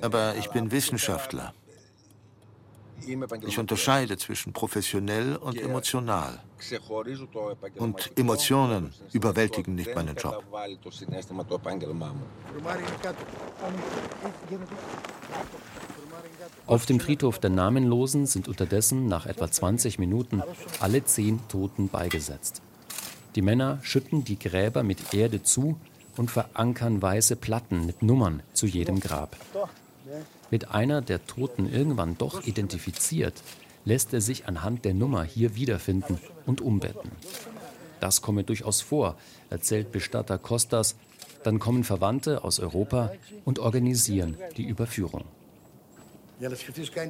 Aber 0.00 0.34
ich 0.36 0.48
bin 0.50 0.70
Wissenschaftler. 0.70 1.54
Ich 3.46 3.58
unterscheide 3.58 4.16
zwischen 4.16 4.52
professionell 4.52 5.36
und 5.36 5.60
emotional. 5.60 6.40
Und 7.76 8.18
Emotionen 8.18 8.94
überwältigen 9.12 9.74
nicht 9.74 9.94
meinen 9.94 10.16
Job. 10.16 10.42
Auf 16.66 16.86
dem 16.86 17.00
Friedhof 17.00 17.38
der 17.38 17.50
Namenlosen 17.50 18.26
sind 18.26 18.48
unterdessen 18.48 19.06
nach 19.06 19.26
etwa 19.26 19.50
20 19.50 19.98
Minuten 19.98 20.42
alle 20.80 21.04
zehn 21.04 21.46
Toten 21.48 21.88
beigesetzt. 21.88 22.62
Die 23.34 23.42
Männer 23.42 23.78
schütten 23.82 24.24
die 24.24 24.38
Gräber 24.38 24.82
mit 24.82 25.12
Erde 25.12 25.42
zu 25.42 25.76
und 26.16 26.30
verankern 26.30 27.02
weiße 27.02 27.36
Platten 27.36 27.86
mit 27.86 28.02
Nummern 28.02 28.42
zu 28.52 28.66
jedem 28.66 29.00
Grab. 29.00 29.36
Wird 30.50 30.70
einer 30.70 31.02
der 31.02 31.26
Toten 31.26 31.68
irgendwann 31.72 32.16
doch 32.16 32.46
identifiziert, 32.46 33.42
lässt 33.84 34.12
er 34.12 34.20
sich 34.20 34.46
anhand 34.46 34.84
der 34.84 34.94
Nummer 34.94 35.24
hier 35.24 35.56
wiederfinden 35.56 36.18
und 36.46 36.60
umbetten. 36.60 37.10
Das 38.00 38.22
komme 38.22 38.44
durchaus 38.44 38.80
vor, 38.80 39.16
erzählt 39.50 39.90
Bestatter 39.90 40.38
Kostas. 40.38 40.96
Dann 41.42 41.58
kommen 41.58 41.84
Verwandte 41.84 42.44
aus 42.44 42.60
Europa 42.60 43.12
und 43.44 43.58
organisieren 43.58 44.36
die 44.56 44.64
Überführung. 44.64 45.24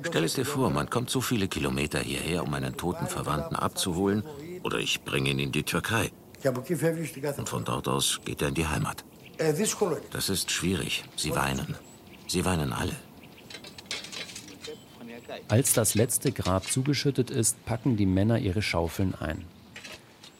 Stell 0.06 0.24
es 0.24 0.34
dir 0.34 0.44
vor, 0.44 0.70
man 0.70 0.90
kommt 0.90 1.10
so 1.10 1.20
viele 1.20 1.48
Kilometer 1.48 1.98
hierher, 2.00 2.44
um 2.44 2.52
einen 2.52 2.76
toten 2.76 3.06
Verwandten 3.06 3.56
abzuholen, 3.56 4.22
oder 4.64 4.78
ich 4.78 5.02
bringe 5.02 5.30
ihn 5.30 5.38
in 5.38 5.52
die 5.52 5.62
Türkei. 5.62 6.10
Und 6.42 7.48
von 7.48 7.64
dort 7.64 7.88
aus 7.88 8.20
geht 8.24 8.42
er 8.42 8.48
in 8.48 8.54
die 8.54 8.66
Heimat. 8.66 9.04
Das 10.10 10.28
ist 10.28 10.50
schwierig. 10.50 11.04
Sie 11.16 11.34
weinen. 11.34 11.76
Sie 12.26 12.44
weinen 12.44 12.72
alle. 12.72 12.96
Als 15.48 15.72
das 15.72 15.94
letzte 15.94 16.32
Grab 16.32 16.70
zugeschüttet 16.70 17.30
ist, 17.30 17.64
packen 17.64 17.96
die 17.96 18.06
Männer 18.06 18.38
ihre 18.38 18.62
Schaufeln 18.62 19.14
ein. 19.14 19.44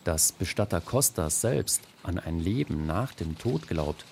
Dass 0.05 0.33
Bestatter 0.33 0.81
Kostas 0.81 1.41
selbst 1.41 1.83
an 2.03 2.19
ein 2.19 2.39
Leben 2.39 2.87
nach 2.87 3.13
dem 3.15 3.39
Tod 3.39 3.69
glaubt, 3.69 4.05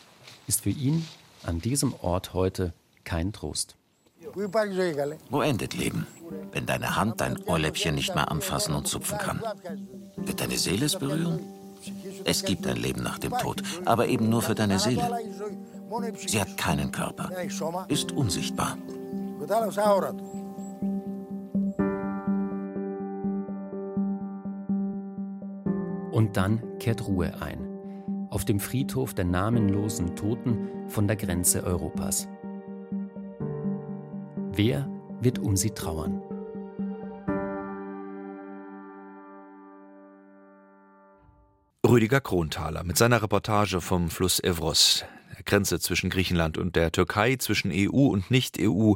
ist 0.46 0.62
für 0.62 0.70
ihn 0.70 1.06
an 1.42 1.60
diesem 1.60 1.94
Ort 2.00 2.34
heute 2.34 2.72
kein 3.04 3.32
Trost. 3.32 3.76
Wo 5.30 5.42
endet 5.42 5.74
Leben? 5.74 6.06
Wenn 6.52 6.66
deine 6.66 6.96
Hand 6.96 7.20
dein 7.20 7.42
Ohrläppchen 7.44 7.94
nicht 7.94 8.14
mehr 8.14 8.30
anfassen 8.30 8.74
und 8.74 8.86
zupfen 8.86 9.18
kann. 9.18 9.40
Wird 10.16 10.40
deine 10.40 10.58
Seele 10.58 10.86
es 10.86 10.98
berühren? 10.98 11.40
Es 12.24 12.44
gibt 12.44 12.66
ein 12.66 12.76
Leben 12.76 13.02
nach 13.02 13.18
dem 13.18 13.32
Tod, 13.32 13.62
aber 13.84 14.06
eben 14.06 14.28
nur 14.28 14.42
für 14.42 14.54
deine 14.54 14.78
Seele. 14.78 15.08
Sie 16.16 16.40
hat 16.40 16.56
keinen 16.56 16.92
Körper, 16.92 17.30
ist 17.88 18.12
unsichtbar. 18.12 18.76
Und 26.12 26.36
dann 26.36 26.78
kehrt 26.78 27.06
Ruhe 27.06 27.32
ein. 27.40 27.68
Auf 28.30 28.44
dem 28.44 28.60
Friedhof 28.60 29.12
der 29.14 29.24
namenlosen 29.24 30.14
Toten 30.14 30.88
von 30.88 31.06
der 31.06 31.16
Grenze 31.16 31.64
Europas. 31.64 32.28
Wer 34.54 34.88
wird 35.22 35.38
um 35.38 35.56
sie 35.56 35.70
trauern? 35.70 36.22
Rüdiger 41.86 42.20
Kronthaler 42.20 42.84
mit 42.84 42.96
seiner 42.96 43.22
Reportage 43.22 43.80
vom 43.80 44.08
Fluss 44.08 44.40
Evros, 44.40 45.04
der 45.36 45.42
Grenze 45.44 45.78
zwischen 45.78 46.10
Griechenland 46.10 46.56
und 46.56 46.74
der 46.74 46.90
Türkei, 46.90 47.36
zwischen 47.36 47.70
EU 47.72 48.06
und 48.06 48.30
Nicht-EU, 48.30 48.94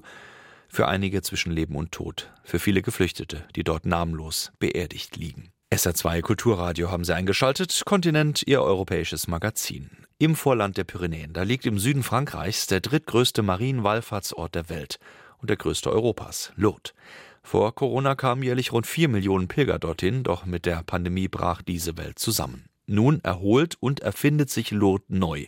für 0.69 0.89
einige 0.89 1.23
zwischen 1.23 1.53
Leben 1.53 1.77
und 1.77 1.93
Tod, 1.93 2.33
für 2.43 2.59
viele 2.59 2.83
Geflüchtete, 2.83 3.45
die 3.55 3.65
dort 3.65 3.87
namenlos 3.87 4.51
beerdigt 4.59 5.17
liegen. 5.17 5.51
SR2 5.73 6.23
Kulturradio 6.23 6.91
haben 6.91 7.05
Sie 7.05 7.15
eingeschaltet, 7.15 7.83
Kontinent, 7.85 8.45
Ihr 8.47 8.63
europäisches 8.63 9.29
Magazin. 9.29 9.91
Im 10.19 10.35
Vorland 10.35 10.77
der 10.77 10.85
Pyrenäen, 10.85 11.33
da 11.33 11.43
liegt 11.43 11.67
im 11.67 11.79
Süden 11.79 12.03
Frankreichs 12.03 12.67
der 12.67 12.81
drittgrößte 12.81 13.43
Marienwallfahrtsort 13.43 14.55
der 14.55 14.71
Welt 14.71 14.99
und 15.39 15.51
der 15.51 15.57
größte 15.57 15.91
Europas, 15.91 16.53
Lourdes. 16.57 16.95
Vor 17.43 17.75
Corona 17.75 18.15
kamen 18.17 18.43
jährlich 18.43 18.73
rund 18.73 18.87
vier 18.87 19.09
Millionen 19.09 19.47
Pilger 19.47 19.79
dorthin, 19.79 20.25
doch 20.25 20.47
mit 20.47 20.67
der 20.67 20.83
Pandemie 20.83 21.29
brach 21.29 21.63
diese 21.63 21.97
Welt 21.97 22.19
zusammen. 22.19 22.65
Nun 22.87 23.21
erholt 23.23 23.77
und 23.81 24.01
erfindet 24.01 24.51
sich 24.51 24.71
Lourdes 24.71 25.07
neu. 25.09 25.47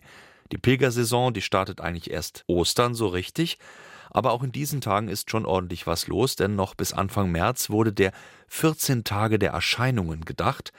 Die 0.52 0.58
Pilgersaison, 0.58 1.34
die 1.34 1.42
startet 1.42 1.80
eigentlich 1.80 2.10
erst 2.10 2.44
Ostern 2.46 2.94
so 2.94 3.08
richtig. 3.08 3.58
Aber 4.10 4.32
auch 4.32 4.42
in 4.42 4.52
diesen 4.52 4.80
Tagen 4.80 5.08
ist 5.08 5.30
schon 5.30 5.44
ordentlich 5.44 5.86
was 5.86 6.06
los, 6.06 6.36
denn 6.36 6.54
noch 6.54 6.74
bis 6.74 6.92
Anfang 6.92 7.30
März 7.30 7.68
wurde 7.68 7.92
der 7.92 8.12
14 8.48 9.04
Tage 9.04 9.38
der 9.38 9.50
Erscheinungen 9.50 10.24
gedacht. 10.24 10.72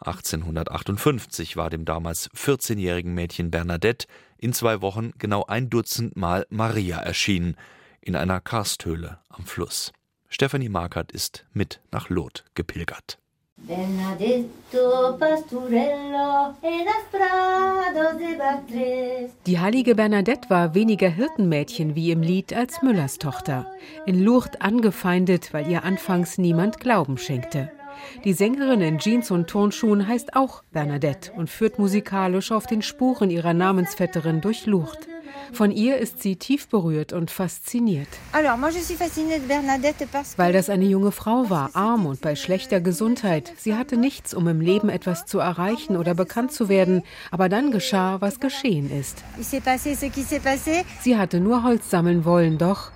1858 0.00 1.56
war 1.56 1.70
dem 1.70 1.84
damals 1.84 2.30
14-jährigen 2.32 3.14
Mädchen 3.14 3.50
Bernadette 3.50 4.06
in 4.38 4.52
zwei 4.52 4.82
Wochen 4.82 5.12
genau 5.18 5.44
ein 5.46 5.70
Dutzend 5.70 6.16
Mal 6.16 6.46
Maria 6.50 6.98
erschienen, 6.98 7.56
in 8.06 8.14
einer 8.16 8.40
Karsthöhle 8.40 9.18
am 9.28 9.44
Fluss. 9.44 9.92
Stephanie 10.28 10.68
Markert 10.68 11.12
ist 11.12 11.44
mit 11.52 11.80
nach 11.90 12.08
Lourdes 12.08 12.44
gepilgert. 12.54 13.18
Die 19.46 19.58
heilige 19.58 19.94
Bernadette 19.94 20.50
war 20.50 20.74
weniger 20.74 21.08
Hirtenmädchen 21.08 21.94
wie 21.94 22.10
im 22.10 22.22
Lied 22.22 22.52
als 22.52 22.82
Müllers 22.82 23.18
Tochter. 23.18 23.66
In 24.04 24.22
Lourdes 24.22 24.60
angefeindet, 24.60 25.52
weil 25.52 25.68
ihr 25.68 25.84
anfangs 25.84 26.38
niemand 26.38 26.80
Glauben 26.80 27.18
schenkte. 27.18 27.72
Die 28.24 28.34
Sängerin 28.34 28.82
in 28.82 28.98
Jeans 28.98 29.30
und 29.30 29.48
Turnschuhen 29.48 30.06
heißt 30.06 30.36
auch 30.36 30.62
Bernadette 30.70 31.32
und 31.32 31.48
führt 31.48 31.78
musikalisch 31.78 32.52
auf 32.52 32.66
den 32.66 32.82
Spuren 32.82 33.30
ihrer 33.30 33.54
Namensvetterin 33.54 34.42
durch 34.42 34.66
Lourdes. 34.66 35.08
Von 35.52 35.70
ihr 35.70 35.98
ist 35.98 36.22
sie 36.22 36.36
tief 36.36 36.68
berührt 36.68 37.12
und 37.12 37.30
fasziniert. 37.30 38.08
Weil 40.36 40.52
das 40.52 40.70
eine 40.70 40.84
junge 40.84 41.12
Frau 41.12 41.50
war, 41.50 41.70
arm 41.74 42.06
und 42.06 42.20
bei 42.20 42.36
schlechter 42.36 42.80
Gesundheit. 42.80 43.52
Sie 43.56 43.74
hatte 43.74 43.96
nichts, 43.96 44.34
um 44.34 44.48
im 44.48 44.60
Leben 44.60 44.88
etwas 44.88 45.26
zu 45.26 45.38
erreichen 45.38 45.96
oder 45.96 46.14
bekannt 46.14 46.52
zu 46.52 46.68
werden. 46.68 47.02
Aber 47.30 47.48
dann 47.48 47.70
geschah, 47.70 48.20
was 48.20 48.40
geschehen 48.40 48.90
ist. 48.90 49.22
Sie 51.00 51.16
hatte 51.16 51.40
nur 51.40 51.62
Holz 51.62 51.90
sammeln 51.90 52.24
wollen, 52.24 52.58
doch 52.58 52.90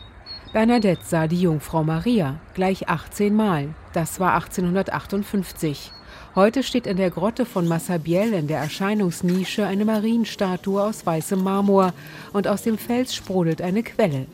Bernadette 0.52 1.04
sah 1.04 1.28
die 1.28 1.40
Jungfrau 1.40 1.84
Maria 1.84 2.40
gleich 2.54 2.88
18 2.88 3.34
Mal. 3.34 3.68
Das 3.92 4.18
war 4.18 4.34
1858. 4.34 5.92
Heute 6.34 6.62
steht 6.62 6.86
in 6.86 6.96
der 6.96 7.10
Grotte 7.10 7.44
von 7.44 7.66
Massabielle 7.66 8.38
in 8.38 8.46
der 8.46 8.58
Erscheinungsnische 8.58 9.66
eine 9.66 9.84
Marienstatue 9.84 10.82
aus 10.82 11.04
weißem 11.04 11.42
Marmor 11.42 11.92
und 12.32 12.46
aus 12.46 12.62
dem 12.62 12.78
Fels 12.78 13.14
sprudelt 13.14 13.60
eine 13.60 13.82
Quelle. 13.82 14.26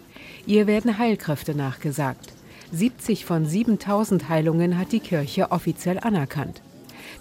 Ihr 0.47 0.67
werden 0.67 0.99
Heilkräfte 0.99 1.55
nachgesagt. 1.55 2.35
70 2.73 3.25
von 3.25 3.47
7000 3.47 4.29
Heilungen 4.29 4.77
hat 4.77 4.93
die 4.93 5.01
Kirche 5.01 5.51
offiziell 5.51 5.99
anerkannt. 5.99 6.61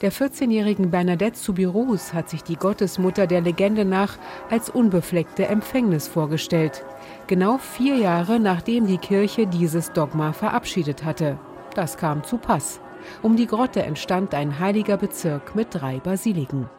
Der 0.02 0.12
14-jährigen 0.12 0.92
Bernadette 0.92 1.38
Soubirous 1.38 2.14
hat 2.14 2.30
sich 2.30 2.44
die 2.44 2.58
Gottesmutter 2.58 3.28
der 3.28 3.42
Legende 3.42 3.86
nach 3.86 4.18
als 4.50 4.70
unbefleckte 4.70 5.48
Empfängnis 5.48 6.08
vorgestellt 6.08 6.84
genau 7.28 7.58
vier 7.58 7.96
Jahre 7.98 8.40
nachdem 8.40 8.88
die 8.88 8.98
Kirche 8.98 9.48
dieses 9.48 9.92
Dogma 9.92 10.34
verabschiedet 10.34 11.04
hatte. 11.04 11.38
Das 11.74 11.98
kam 11.98 12.24
zu 12.24 12.38
Pass. 12.38 12.80
Um 13.22 13.36
die 13.36 13.48
Grotte 13.48 13.84
entstand 13.84 14.34
ein 14.34 14.60
heiliger 14.60 14.98
Bezirk 14.98 15.56
mit 15.56 15.68
drei 15.72 16.00
Basiliken. 16.00 16.70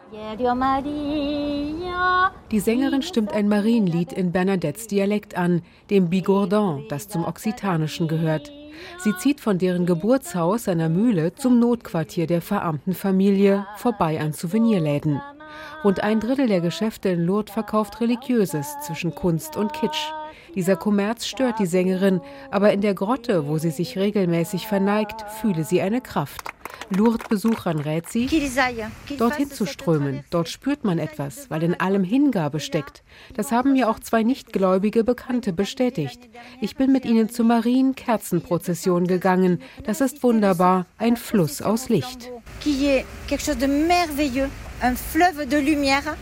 Die 2.50 2.60
Sängerin 2.60 3.02
stimmt 3.02 3.32
ein 3.32 3.48
Marienlied 3.48 4.12
in 4.12 4.32
Bernadettes 4.32 4.86
Dialekt 4.86 5.36
an, 5.36 5.62
dem 5.90 6.10
Bigourdon, 6.10 6.84
das 6.88 7.08
zum 7.08 7.24
Okzitanischen 7.24 8.08
gehört. 8.08 8.52
Sie 8.98 9.16
zieht 9.16 9.40
von 9.40 9.58
deren 9.58 9.86
Geburtshaus 9.86 10.68
einer 10.68 10.88
Mühle 10.88 11.34
zum 11.34 11.58
Notquartier 11.58 12.26
der 12.26 12.42
verarmten 12.42 12.94
Familie 12.94 13.66
vorbei 13.76 14.20
an 14.20 14.32
Souvenirläden. 14.32 15.20
Rund 15.84 16.02
ein 16.02 16.20
Drittel 16.20 16.46
der 16.46 16.60
Geschäfte 16.60 17.10
in 17.10 17.24
Lourdes 17.24 17.52
verkauft 17.52 18.00
Religiöses 18.00 18.66
zwischen 18.86 19.14
Kunst 19.14 19.56
und 19.56 19.72
Kitsch. 19.72 20.12
Dieser 20.54 20.76
Kommerz 20.76 21.26
stört 21.26 21.58
die 21.58 21.66
Sängerin, 21.66 22.20
aber 22.50 22.72
in 22.72 22.80
der 22.80 22.94
Grotte, 22.94 23.46
wo 23.46 23.58
sie 23.58 23.70
sich 23.70 23.98
regelmäßig 23.98 24.66
verneigt, 24.66 25.24
fühle 25.40 25.64
sie 25.64 25.82
eine 25.82 26.00
Kraft. 26.00 26.56
Lourdes-Besuchern 26.90 27.80
rät 27.80 28.08
sie, 28.08 28.28
dorthin 29.18 29.50
zu 29.50 29.66
strömen. 29.66 30.24
Dort 30.30 30.48
spürt 30.48 30.84
man 30.84 30.98
etwas, 30.98 31.50
weil 31.50 31.62
in 31.62 31.78
allem 31.78 32.04
Hingabe 32.04 32.60
steckt. 32.60 33.02
Das 33.34 33.52
haben 33.52 33.72
mir 33.72 33.90
auch 33.90 33.98
zwei 33.98 34.22
nichtgläubige 34.22 35.04
Bekannte 35.04 35.52
bestätigt. 35.52 36.28
Ich 36.60 36.76
bin 36.76 36.92
mit 36.92 37.04
ihnen 37.04 37.28
zur 37.28 37.46
Marienkerzenprozession 37.46 39.06
gegangen. 39.06 39.60
Das 39.84 40.00
ist 40.00 40.22
wunderbar, 40.22 40.86
ein 40.98 41.16
Fluss 41.16 41.60
aus 41.60 41.88
Licht. 41.88 42.30
Un 44.82 44.94
fleuve 44.94 45.46
de 45.46 45.58
lumière. 45.58 46.16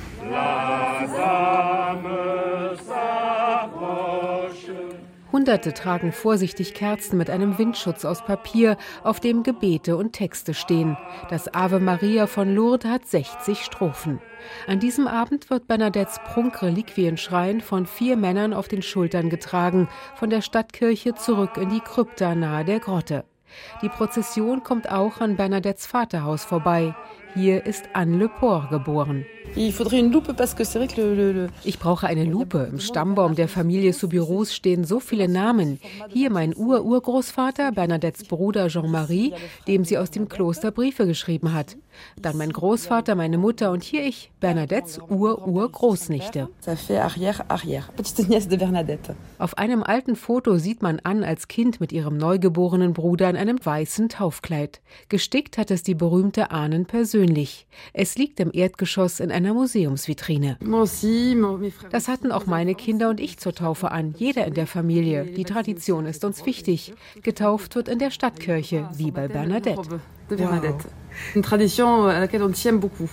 Hunderte 5.32 5.74
tragen 5.74 6.12
vorsichtig 6.12 6.72
Kerzen 6.74 7.18
mit 7.18 7.30
einem 7.30 7.58
Windschutz 7.58 8.04
aus 8.04 8.24
Papier, 8.24 8.76
auf 9.02 9.18
dem 9.18 9.42
Gebete 9.42 9.96
und 9.96 10.12
Texte 10.12 10.54
stehen. 10.54 10.96
Das 11.30 11.52
Ave 11.52 11.80
Maria 11.80 12.28
von 12.28 12.54
Lourdes 12.54 12.88
hat 12.88 13.06
60 13.08 13.64
Strophen. 13.64 14.20
An 14.68 14.78
diesem 14.78 15.08
Abend 15.08 15.50
wird 15.50 15.66
Bernadettes 15.66 16.20
Prunkreliquienschrein 16.24 17.60
von 17.60 17.86
vier 17.86 18.16
Männern 18.16 18.54
auf 18.54 18.68
den 18.68 18.82
Schultern 18.82 19.30
getragen, 19.30 19.88
von 20.14 20.30
der 20.30 20.42
Stadtkirche 20.42 21.16
zurück 21.16 21.56
in 21.56 21.70
die 21.70 21.80
Krypta 21.80 22.36
nahe 22.36 22.64
der 22.64 22.78
Grotte. 22.78 23.24
Die 23.82 23.88
Prozession 23.88 24.62
kommt 24.62 24.90
auch 24.90 25.20
an 25.20 25.36
Bernadettes 25.36 25.86
Vaterhaus 25.86 26.44
vorbei. 26.44 26.94
Hier 27.34 27.66
ist 27.66 27.84
Anne 27.94 28.16
Le 28.16 28.28
Port 28.28 28.70
geboren. 28.70 29.26
Ich 31.64 31.78
brauche 31.78 32.06
eine 32.06 32.24
Lupe. 32.24 32.68
Im 32.70 32.80
Stammbaum 32.80 33.34
der 33.34 33.48
Familie 33.48 33.92
Soubirous 33.92 34.54
stehen 34.54 34.84
so 34.84 35.00
viele 35.00 35.28
Namen. 35.28 35.80
Hier 36.08 36.30
mein 36.30 36.56
Ur-Urgroßvater, 36.56 37.72
Bernadettes 37.72 38.24
Bruder 38.24 38.68
Jean-Marie, 38.68 39.32
dem 39.68 39.84
sie 39.84 39.98
aus 39.98 40.10
dem 40.10 40.28
Kloster 40.28 40.70
Briefe 40.70 41.06
geschrieben 41.06 41.52
hat. 41.52 41.76
Dann 42.20 42.36
mein 42.36 42.52
Großvater, 42.52 43.14
meine 43.14 43.38
Mutter 43.38 43.70
und 43.70 43.84
hier 43.84 44.04
ich, 44.04 44.32
Bernadettes 44.40 44.98
Ur-Urgroßnichte. 45.08 46.48
Auf 49.38 49.58
einem 49.58 49.82
alten 49.84 50.16
Foto 50.16 50.58
sieht 50.58 50.82
man 50.82 50.98
an 51.00 51.22
als 51.22 51.46
Kind 51.46 51.80
mit 51.80 51.92
ihrem 51.92 52.16
neugeborenen 52.16 52.92
Bruder 52.92 53.30
in 53.30 53.36
einem 53.36 53.64
weißen 53.64 54.08
Taufkleid. 54.08 54.80
Gestickt 55.08 55.58
hat 55.58 55.70
es 55.70 55.84
die 55.84 55.94
berühmte 55.94 56.50
Ahnen 56.50 56.86
persönlich. 56.86 57.23
Es 57.92 58.16
liegt 58.16 58.40
im 58.40 58.50
Erdgeschoss 58.52 59.20
in 59.20 59.30
einer 59.30 59.54
Museumsvitrine. 59.54 60.58
Das 61.90 62.08
hatten 62.08 62.32
auch 62.32 62.46
meine 62.46 62.74
Kinder 62.74 63.08
und 63.10 63.20
ich 63.20 63.38
zur 63.38 63.54
Taufe 63.54 63.90
an, 63.90 64.14
jeder 64.16 64.46
in 64.46 64.54
der 64.54 64.66
Familie. 64.66 65.24
Die 65.24 65.44
Tradition 65.44 66.06
ist 66.06 66.24
uns 66.24 66.44
wichtig. 66.46 66.92
Getauft 67.22 67.74
wird 67.76 67.88
in 67.88 67.98
der 67.98 68.10
Stadtkirche, 68.10 68.88
wie 68.94 69.10
bei 69.10 69.28
Bernadette. 69.28 70.00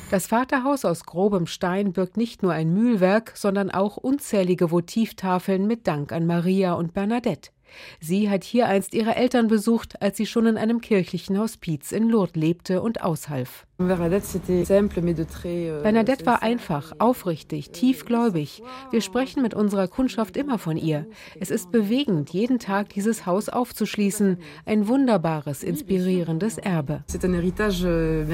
Das 0.09 0.27
Vaterhaus 0.27 0.85
aus 0.85 1.05
grobem 1.05 1.45
Stein 1.45 1.93
birgt 1.93 2.17
nicht 2.17 2.41
nur 2.41 2.53
ein 2.53 2.73
Mühlwerk, 2.73 3.33
sondern 3.35 3.69
auch 3.69 3.97
unzählige 3.97 4.71
Votivtafeln 4.71 5.67
mit 5.67 5.87
Dank 5.87 6.11
an 6.11 6.25
Maria 6.25 6.73
und 6.73 6.93
Bernadette. 6.93 7.51
Sie 7.99 8.29
hat 8.29 8.43
hier 8.43 8.67
einst 8.67 8.93
ihre 8.93 9.15
Eltern 9.15 9.47
besucht, 9.47 10.01
als 10.01 10.17
sie 10.17 10.25
schon 10.25 10.45
in 10.45 10.57
einem 10.57 10.81
kirchlichen 10.81 11.37
Hospiz 11.37 11.91
in 11.91 12.09
Lourdes 12.09 12.35
lebte 12.35 12.81
und 12.81 13.01
aushalf. 13.01 13.65
Euh, 13.79 15.81
Bernadette 15.81 16.25
war 16.25 16.43
einfach, 16.43 16.93
aufrichtig, 16.99 17.71
tiefgläubig. 17.71 18.61
Wir 18.91 19.01
sprechen 19.01 19.41
mit 19.41 19.53
unserer 19.53 19.87
Kundschaft 19.87 20.37
immer 20.37 20.57
von 20.57 20.77
ihr. 20.77 21.07
Es 21.39 21.49
ist 21.49 21.71
bewegend, 21.71 22.31
jeden 22.31 22.59
Tag 22.59 22.89
dieses 22.89 23.25
Haus 23.25 23.49
aufzuschließen. 23.49 24.37
Ein 24.65 24.87
wunderbares, 24.87 25.63
inspirierendes 25.63 26.57
Erbe. 26.57 27.03
Euh, 27.13 28.25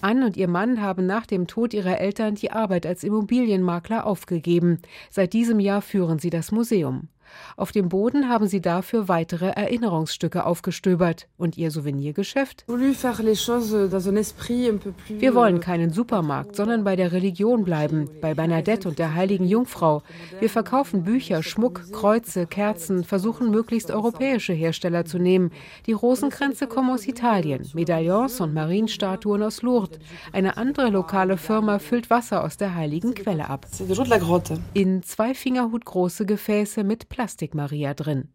Anne 0.00 0.26
und 0.26 0.36
ihr 0.36 0.48
Mann 0.48 0.80
haben 0.80 1.06
nach 1.06 1.26
dem 1.26 1.46
Tod 1.46 1.74
ihrer 1.74 1.98
Eltern 1.98 2.34
die 2.34 2.50
Arbeit 2.50 2.86
als 2.86 3.04
Immobilienmakler 3.04 4.06
aufgegeben. 4.06 4.80
Seit 5.10 5.32
diesem 5.32 5.60
Jahr 5.60 5.82
führen 5.82 6.18
sie 6.18 6.30
das 6.30 6.52
Museum. 6.52 7.08
Auf 7.56 7.72
dem 7.72 7.88
Boden 7.88 8.28
haben 8.28 8.46
sie 8.46 8.60
dafür 8.60 9.08
weitere 9.08 9.50
Erinnerungsstücke 9.50 10.44
aufgestöbert. 10.44 11.28
Und 11.36 11.56
ihr 11.56 11.70
Souvenirgeschäft? 11.70 12.64
Wir 15.08 15.34
wollen 15.34 15.60
keinen 15.60 15.90
Supermarkt, 15.90 16.56
sondern 16.56 16.84
bei 16.84 16.96
der 16.96 17.12
Religion 17.12 17.64
bleiben, 17.64 18.10
bei 18.20 18.34
Bernadette 18.34 18.88
und 18.88 18.98
der 18.98 19.14
heiligen 19.14 19.46
Jungfrau. 19.46 20.02
Wir 20.38 20.50
verkaufen 20.50 21.04
Bücher, 21.04 21.42
Schmuck, 21.42 21.92
Kreuze, 21.92 22.46
Kerzen, 22.46 23.04
versuchen 23.04 23.50
möglichst 23.50 23.90
europäische 23.90 24.52
Hersteller 24.52 25.04
zu 25.04 25.18
nehmen. 25.18 25.50
Die 25.86 25.92
Rosenkränze 25.92 26.66
kommen 26.66 26.90
aus 26.90 27.06
Italien, 27.06 27.66
Medaillons 27.74 28.40
und 28.40 28.54
Marienstatuen 28.54 29.42
aus 29.42 29.62
Lourdes. 29.62 29.98
Eine 30.32 30.56
andere 30.56 30.90
lokale 30.90 31.36
Firma 31.36 31.78
füllt 31.78 32.10
Wasser 32.10 32.44
aus 32.44 32.56
der 32.56 32.74
heiligen 32.74 33.14
Quelle 33.14 33.48
ab. 33.48 33.66
In 34.74 35.02
zwei 35.02 35.34
Fingerhut 35.34 35.84
große 35.84 36.26
Gefäße 36.26 36.84
mit 36.84 37.08
Plastik 37.08 37.19
Plastikmaria 37.20 37.92
drin. 37.92 38.28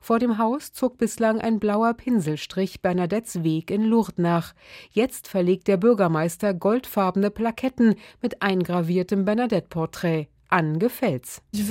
Vor 0.00 0.18
dem 0.18 0.38
Haus 0.38 0.72
zog 0.72 0.96
bislang 0.96 1.42
ein 1.42 1.60
blauer 1.60 1.92
Pinselstrich 1.92 2.80
Bernadettes 2.80 3.44
Weg 3.44 3.70
in 3.70 3.84
Lourdes 3.84 4.16
nach. 4.16 4.54
Jetzt 4.90 5.28
verlegt 5.28 5.68
der 5.68 5.76
Bürgermeister 5.76 6.54
goldfarbene 6.54 7.30
Plaketten 7.30 7.96
mit 8.22 8.40
eingraviertem 8.40 9.26
Bernadette-Porträt. 9.26 10.28
An 10.48 10.78
gefällt's. 10.78 11.42
Er 11.52 11.68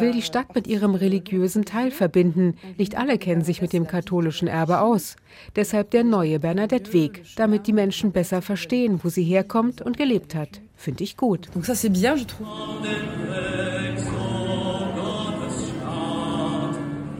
will 0.00 0.12
die 0.12 0.22
Stadt 0.22 0.54
mit 0.54 0.68
ihrem 0.68 0.94
religiösen 0.94 1.64
Teil 1.64 1.90
verbinden. 1.90 2.54
Nicht 2.76 2.96
alle 2.96 3.18
kennen 3.18 3.42
sich 3.42 3.60
mit 3.60 3.72
dem 3.72 3.88
katholischen 3.88 4.46
Erbe 4.46 4.78
aus. 4.82 5.16
Deshalb 5.56 5.90
der 5.90 6.04
neue 6.04 6.38
Bernadette-Weg, 6.38 7.24
damit 7.34 7.66
die 7.66 7.72
Menschen 7.72 8.12
besser 8.12 8.40
verstehen, 8.40 9.00
wo 9.02 9.08
sie 9.08 9.24
herkommt 9.24 9.82
und 9.82 9.96
gelebt 9.96 10.36
hat. 10.36 10.60
Finde 10.76 11.02
ich 11.02 11.16
gut. 11.16 11.48
Donc 11.54 11.64
ça 11.64 11.74
c'est 11.74 11.90
bien, 11.90 12.16
je 12.16 12.24
trouve. 12.24 12.46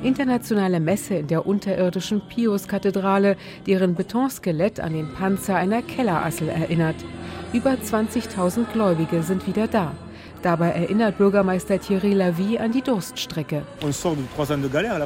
Internationale 0.02 0.78
Messe 0.78 1.16
in 1.16 1.26
der 1.26 1.44
unterirdischen 1.44 2.20
Pius-Kathedrale, 2.20 3.36
deren 3.66 3.96
Betonskelett 3.96 4.78
an 4.78 4.92
den 4.92 5.12
Panzer 5.12 5.56
einer 5.56 5.82
Kellerassel 5.82 6.48
erinnert. 6.48 6.96
Über 7.52 7.70
20.000 7.72 8.66
Gläubige 8.72 9.22
sind 9.24 9.46
wieder 9.48 9.66
da. 9.66 9.92
Dabei 10.42 10.70
erinnert 10.70 11.18
Bürgermeister 11.18 11.80
Thierry 11.80 12.12
Lavie 12.12 12.58
an 12.58 12.70
die 12.70 12.82
Durststrecke. 12.82 13.62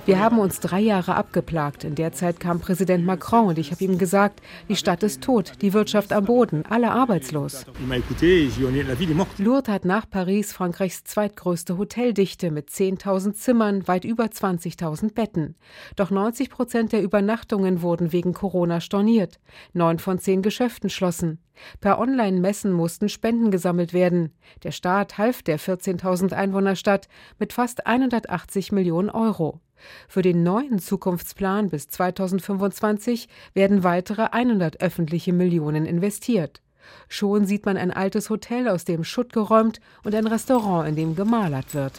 Wir 0.07 0.21
haben 0.21 0.39
uns 0.39 0.61
drei 0.61 0.81
Jahre 0.81 1.15
abgeplagt. 1.15 1.85
In 1.85 1.95
der 1.95 2.13
Zeit 2.13 2.39
kam 2.39 2.61
Präsident 2.61 3.07
Macron 3.07 3.47
und 3.47 3.59
ich 3.59 3.71
habe 3.71 3.83
ihm 3.83 3.97
gesagt, 3.97 4.41
die 4.69 4.77
Stadt 4.77 5.03
ist 5.03 5.23
tot, 5.23 5.53
die 5.63 5.73
Wirtschaft 5.73 6.13
am 6.13 6.27
Boden, 6.27 6.65
alle 6.69 6.91
arbeitslos. 6.91 7.65
Lourdes 9.39 9.73
hat 9.73 9.85
nach 9.85 10.09
Paris 10.09 10.53
Frankreichs 10.53 11.05
zweitgrößte 11.05 11.79
Hoteldichte 11.79 12.51
mit 12.51 12.69
10.000 12.69 13.33
Zimmern, 13.33 13.89
weit 13.89 14.05
über 14.05 14.25
20.000 14.25 15.15
Betten. 15.15 15.57
Doch 15.97 16.11
90 16.11 16.51
Prozent 16.51 16.93
der 16.93 17.03
Übernachtungen 17.03 17.81
wurden 17.81 18.13
wegen 18.13 18.35
Corona 18.35 18.81
storniert. 18.81 19.41
Neun 19.73 19.99
von 19.99 20.19
zehn 20.19 20.43
Geschäften 20.43 20.91
schlossen. 20.91 21.39
Per 21.81 21.99
Online-Messen 21.99 22.73
mussten 22.73 23.09
Spenden 23.09 23.51
gesammelt 23.51 23.93
werden. 23.93 24.33
Der 24.63 24.73
Staat 24.73 25.19
half 25.23 25.43
der 25.43 25.61
14.000 25.61 26.33
Einwohnerstadt 26.33 27.09
mit 27.39 27.53
fast 27.53 27.87
180 27.87 28.73
Millionen 28.73 29.09
Euro. 29.09 29.61
Für 30.09 30.21
den 30.21 30.43
neuen 30.43 30.81
Zukunftsplan 30.81 31.69
bis 31.69 31.89
2025 31.89 33.29
werden 33.55 33.85
weitere 33.85 34.23
100 34.33 34.81
öffentliche 34.81 35.33
Millionen 35.33 35.87
investiert. 35.87 36.61
Schon 37.09 37.47
sieht 37.47 37.67
man 37.67 37.77
ein 37.77 37.91
altes 37.91 38.31
Hotel, 38.31 38.69
aus 38.69 38.85
dem 38.85 39.05
Schutt 39.05 39.33
geräumt 39.33 39.81
und 40.05 40.15
ein 40.15 40.27
Restaurant, 40.27 40.89
in 40.89 40.97
dem 40.97 41.17
gemalert 41.17 41.75
wird. 41.75 41.93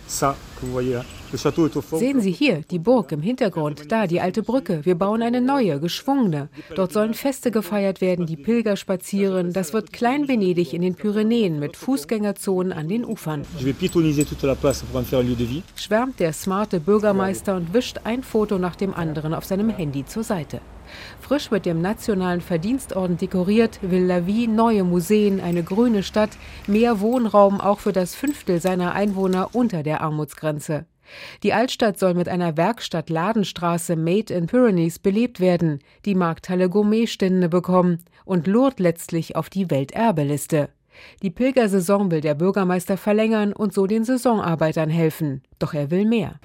Sehen 1.99 2.21
Sie 2.21 2.31
hier 2.31 2.61
die 2.69 2.79
Burg 2.79 3.11
im 3.11 3.21
Hintergrund, 3.21 3.91
da 3.91 4.07
die 4.07 4.21
alte 4.21 4.43
Brücke. 4.43 4.85
Wir 4.85 4.95
bauen 4.95 5.21
eine 5.21 5.41
neue, 5.41 5.79
geschwungene. 5.79 6.49
Dort 6.75 6.93
sollen 6.93 7.13
Feste 7.13 7.49
gefeiert 7.49 8.01
werden, 8.01 8.25
die 8.25 8.37
Pilger 8.37 8.75
spazieren. 8.75 9.51
Das 9.51 9.73
wird 9.73 9.93
Klein-Venedig 9.93 10.73
in 10.73 10.81
den 10.83 10.95
Pyrenäen 10.95 11.59
mit 11.59 11.75
Fußgängerzonen 11.75 12.71
an 12.71 12.87
den 12.87 13.03
Ufern. 13.03 13.45
Schwärmt 15.75 16.19
der 16.19 16.33
smarte 16.33 16.79
Bürgermeister 16.79 17.55
und 17.55 17.73
wischt 17.73 18.01
ein 18.03 18.23
Foto 18.23 18.59
nach 18.59 18.75
dem 18.75 18.93
anderen 18.93 19.33
auf 19.33 19.45
seinem 19.45 19.69
Handy 19.69 20.05
zur 20.05 20.23
Seite. 20.23 20.61
Frisch 21.19 21.51
mit 21.51 21.65
dem 21.65 21.81
Nationalen 21.81 22.41
Verdienstorden 22.41 23.17
dekoriert, 23.17 23.79
will 23.81 24.03
Lavie 24.03 24.47
neue 24.47 24.83
Museen, 24.83 25.39
eine 25.39 25.63
grüne 25.63 26.03
Stadt, 26.03 26.31
mehr 26.67 26.99
Wohnraum 26.99 27.61
auch 27.61 27.79
für 27.79 27.93
das 27.93 28.15
Fünftel 28.15 28.61
seiner 28.61 28.93
Einwohner 28.93 29.49
unter 29.53 29.83
der 29.83 30.01
Armutsgrenze. 30.01 30.85
Die 31.43 31.53
Altstadt 31.53 31.99
soll 31.99 32.13
mit 32.13 32.29
einer 32.29 32.57
Werkstatt-Ladenstraße 32.57 33.95
Made 33.95 34.33
in 34.33 34.47
Pyrenees 34.47 34.99
belebt 34.99 35.39
werden, 35.39 35.79
die 36.05 36.15
Markthalle 36.15 36.69
Gourmetstände 36.69 37.49
bekommen 37.49 37.99
und 38.25 38.47
Lourdes 38.47 38.79
letztlich 38.79 39.35
auf 39.35 39.49
die 39.49 39.69
Welterbeliste. 39.69 40.69
Die 41.21 41.31
Pilgersaison 41.31 42.11
will 42.11 42.21
der 42.21 42.35
Bürgermeister 42.35 42.97
verlängern 42.97 43.51
und 43.53 43.73
so 43.73 43.87
den 43.87 44.03
Saisonarbeitern 44.03 44.89
helfen. 44.89 45.41
Doch 45.63 45.73
er 45.73 45.89
will 45.91 46.03
mehr. 46.03 46.41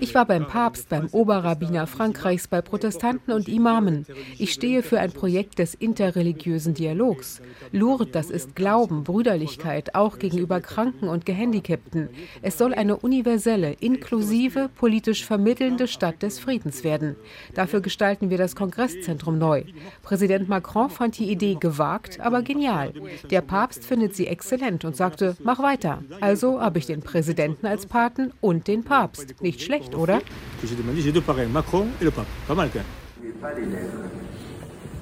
Ich 0.00 0.12
war 0.16 0.24
beim 0.24 0.48
Papst, 0.48 0.88
beim 0.88 1.06
Oberrabbiner 1.12 1.86
Frankreichs, 1.86 2.48
bei 2.48 2.60
Protestanten 2.60 3.32
und 3.32 3.46
Imamen. 3.48 4.06
Ich 4.38 4.52
stehe 4.52 4.82
für 4.82 4.98
ein 4.98 5.12
Projekt 5.12 5.60
des 5.60 5.72
interreligiösen 5.76 6.74
Dialogs. 6.74 7.40
Lourdes, 7.70 8.10
das 8.10 8.30
ist 8.30 8.56
Glauben, 8.56 9.04
Brüderlichkeit, 9.04 9.94
auch 9.94 10.18
gegenüber 10.18 10.60
Kranken 10.60 11.06
und 11.06 11.26
Gehandicapten. 11.26 12.08
Es 12.42 12.58
soll 12.58 12.74
eine 12.74 12.96
universelle, 12.96 13.74
inklusive, 13.74 14.68
politisch 14.74 15.24
vermittelnde 15.24 15.86
Stadt 15.86 16.24
des 16.24 16.40
Friedens 16.40 16.82
werden. 16.82 17.14
Dafür 17.54 17.82
gestalten 17.82 18.30
wir 18.30 18.38
das 18.38 18.56
Kongresszentrum 18.56 19.38
neu. 19.38 19.62
Präsident 20.02 20.48
Macron 20.48 20.90
fand 20.90 21.20
die 21.20 21.30
Idee 21.30 21.56
gewagt, 21.60 22.18
aber 22.18 22.42
genial. 22.42 22.92
Der 23.30 23.42
Papst 23.42 23.84
findet 23.84 24.16
sie 24.16 24.26
exzellent 24.26 24.84
und 24.84 24.96
sagte, 24.96 25.36
mach 25.44 25.60
weiter. 25.60 26.02
Also 26.20 26.60
habe 26.60 26.80
ich 26.80 26.86
den 26.86 27.00
Präsidenten 27.00 27.43
Präsidenten 27.44 27.66
als 27.66 27.86
Paten 27.86 28.32
und 28.40 28.68
den 28.68 28.84
Papst. 28.84 29.40
Nicht 29.42 29.62
schlecht, 29.62 29.94
oder? 29.94 30.20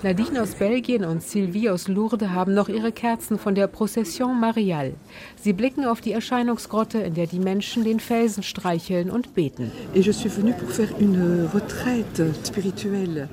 Nadine 0.03 0.43
aus 0.43 0.57
Belgien 0.57 1.05
und 1.05 1.23
Sylvie 1.23 1.71
aus 1.71 1.87
Lourdes 1.87 2.31
haben 2.31 2.55
noch 2.55 2.69
ihre 2.69 2.91
Kerzen 2.91 3.39
von 3.39 3.55
der 3.55 3.69
Procession 3.69 4.41
Mariale. 4.41 4.95
Sie 5.41 5.53
blicken 5.53 5.85
auf 5.85 6.01
die 6.01 6.11
Erscheinungsgrotte, 6.11 6.99
in 6.99 7.15
der 7.15 7.29
die 7.29 7.39
Menschen 7.39 7.85
den 7.85 8.01
Felsen 8.01 8.43
streicheln 8.43 9.11
und 9.11 9.35
beten. 9.35 9.71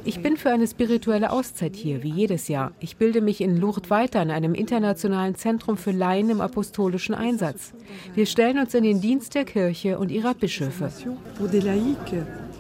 Ich 0.05 0.21
bin 0.21 0.37
für 0.37 0.51
eine 0.51 0.67
spirituelle 0.67 1.31
Auszeit 1.31 1.75
hier, 1.75 2.03
wie 2.03 2.11
jedes 2.11 2.47
Jahr. 2.47 2.71
Ich 2.79 2.97
bilde 2.97 3.21
mich 3.21 3.41
in 3.41 3.57
Lourdes 3.57 3.89
weiter 3.89 4.21
in 4.21 4.29
einem 4.29 4.53
internationalen 4.53 5.33
Zentrum 5.33 5.75
für 5.75 5.91
Laien 5.91 6.29
im 6.29 6.39
apostolischen 6.39 7.15
Einsatz. 7.15 7.73
Wir 8.13 8.27
stellen 8.27 8.59
uns 8.59 8.75
in 8.75 8.83
den 8.83 9.01
Dienst 9.01 9.33
der 9.33 9.45
Kirche 9.45 9.97
und 9.97 10.11
ihrer 10.11 10.35
Bischöfe 10.35 10.91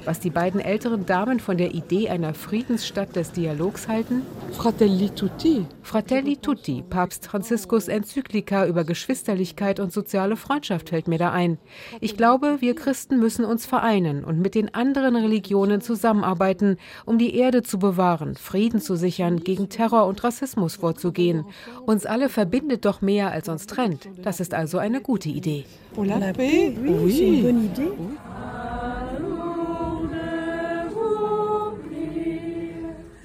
was 0.05 0.19
die 0.19 0.29
beiden 0.29 0.59
älteren 0.59 1.05
Damen 1.05 1.39
von 1.39 1.57
der 1.57 1.73
Idee 1.73 2.09
einer 2.09 2.33
Friedensstadt 2.33 3.15
des 3.15 3.31
Dialogs 3.31 3.87
halten? 3.87 4.23
Fratelli 4.51 5.09
tutti. 5.09 5.65
Fratelli 5.81 6.37
tutti, 6.37 6.83
Papst 6.89 7.27
Franziskus 7.27 7.87
Enzyklika 7.87 8.65
über 8.65 8.83
Geschwisterlichkeit 8.83 9.79
und 9.79 9.91
soziale 9.93 10.35
Freundschaft 10.35 10.89
fällt 10.89 11.07
mir 11.07 11.17
da 11.17 11.31
ein. 11.31 11.57
Ich 12.01 12.17
glaube, 12.17 12.57
wir 12.59 12.75
Christen 12.75 13.19
müssen 13.19 13.45
uns 13.45 13.65
vereinen 13.65 14.23
und 14.23 14.39
mit 14.39 14.55
den 14.55 14.73
anderen 14.73 15.15
Religionen 15.15 15.81
zusammenarbeiten, 15.81 16.77
um 17.05 17.17
die 17.17 17.35
Erde 17.35 17.63
zu 17.63 17.79
bewahren, 17.79 18.35
Frieden 18.35 18.81
zu 18.81 18.95
sichern, 18.95 19.41
gegen 19.43 19.69
Terror 19.69 20.05
und 20.07 20.23
Rassismus 20.23 20.77
vorzugehen. 20.77 21.45
Uns 21.85 22.05
alle 22.05 22.29
verbindet 22.29 22.85
doch 22.85 23.01
mehr, 23.01 23.31
als 23.31 23.49
uns 23.49 23.67
trennt. 23.67 24.09
Das 24.23 24.39
ist 24.39 24.53
also 24.53 24.77
eine 24.77 25.01
gute 25.01 25.29
Idee. 25.29 25.65
Pour 25.93 26.05
la 26.05 26.19
paix? 26.33 26.77
Oui. 26.77 27.43
oui. 27.43 28.28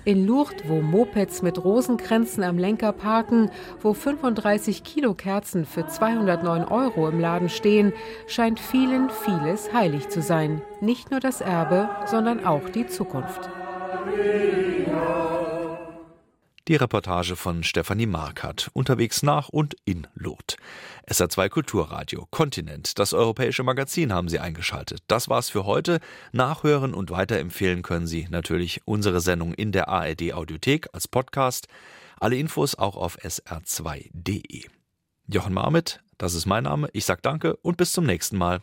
In 0.07 0.27
Lourdes, 0.27 0.69
wo 0.69 0.83
Mopeds 0.83 1.41
mit 1.41 1.65
Rosenkränzen 1.65 2.45
am 2.45 2.59
Lenker 2.59 2.93
parken, 2.93 3.51
wo 3.81 3.95
35 3.95 4.85
Kilo 4.85 5.15
Kerzen 5.15 5.65
für 5.65 5.87
209 5.87 6.65
Euro 6.65 7.09
im 7.09 7.21
Laden 7.21 7.49
stehen, 7.49 7.95
scheint 8.27 8.61
vielen 8.61 9.09
vieles 9.09 9.73
heilig 9.73 10.11
zu 10.11 10.21
sein. 10.21 10.61
Nicht 10.83 11.11
nur 11.11 11.21
das 11.21 11.41
Erbe, 11.41 11.89
sondern 12.05 12.45
auch 12.45 12.69
die 12.69 12.87
Zukunft. 12.87 13.49
Die 16.67 16.77
Reportage 16.77 17.37
von 17.37 17.63
Stefanie 17.63 18.07
Markert, 18.07 18.71
unterwegs 18.73 19.23
nach 19.23 19.51
und 19.51 19.77
in 19.85 20.07
Lourdes. 20.15 20.57
SR2 21.07 21.51
Kulturradio, 21.51 22.27
Kontinent, 22.31 22.99
das 22.99 23.13
europäische 23.13 23.63
Magazin 23.63 24.15
haben 24.15 24.31
Sie 24.31 24.39
eingeschaltet. 24.39 25.03
Das 25.07 25.29
war's 25.29 25.51
für 25.51 25.67
heute. 25.67 26.01
Nachhören 26.33 26.95
und 26.95 27.11
weiterempfehlen 27.11 27.83
können 27.83 28.07
Sie 28.07 28.29
natürlich 28.31 28.81
unsere 28.87 29.21
Sendung 29.21 29.53
in 29.53 29.73
der 29.73 29.89
ARD 29.89 30.33
Audiothek 30.33 30.89
als 30.95 31.07
Podcast. 31.07 31.69
Alle 32.19 32.37
Infos 32.37 32.75
auch 32.77 32.97
auf 32.97 33.19
sr2.de. 33.19 34.65
Jochen 35.27 35.53
Marmit, 35.53 36.01
das 36.17 36.33
ist 36.33 36.47
mein 36.47 36.65
Name. 36.65 36.89
Ich 36.95 37.05
sag 37.05 37.21
danke 37.21 37.57
und 37.57 37.77
bis 37.77 37.93
zum 37.93 38.07
nächsten 38.07 38.39
Mal. 38.39 38.63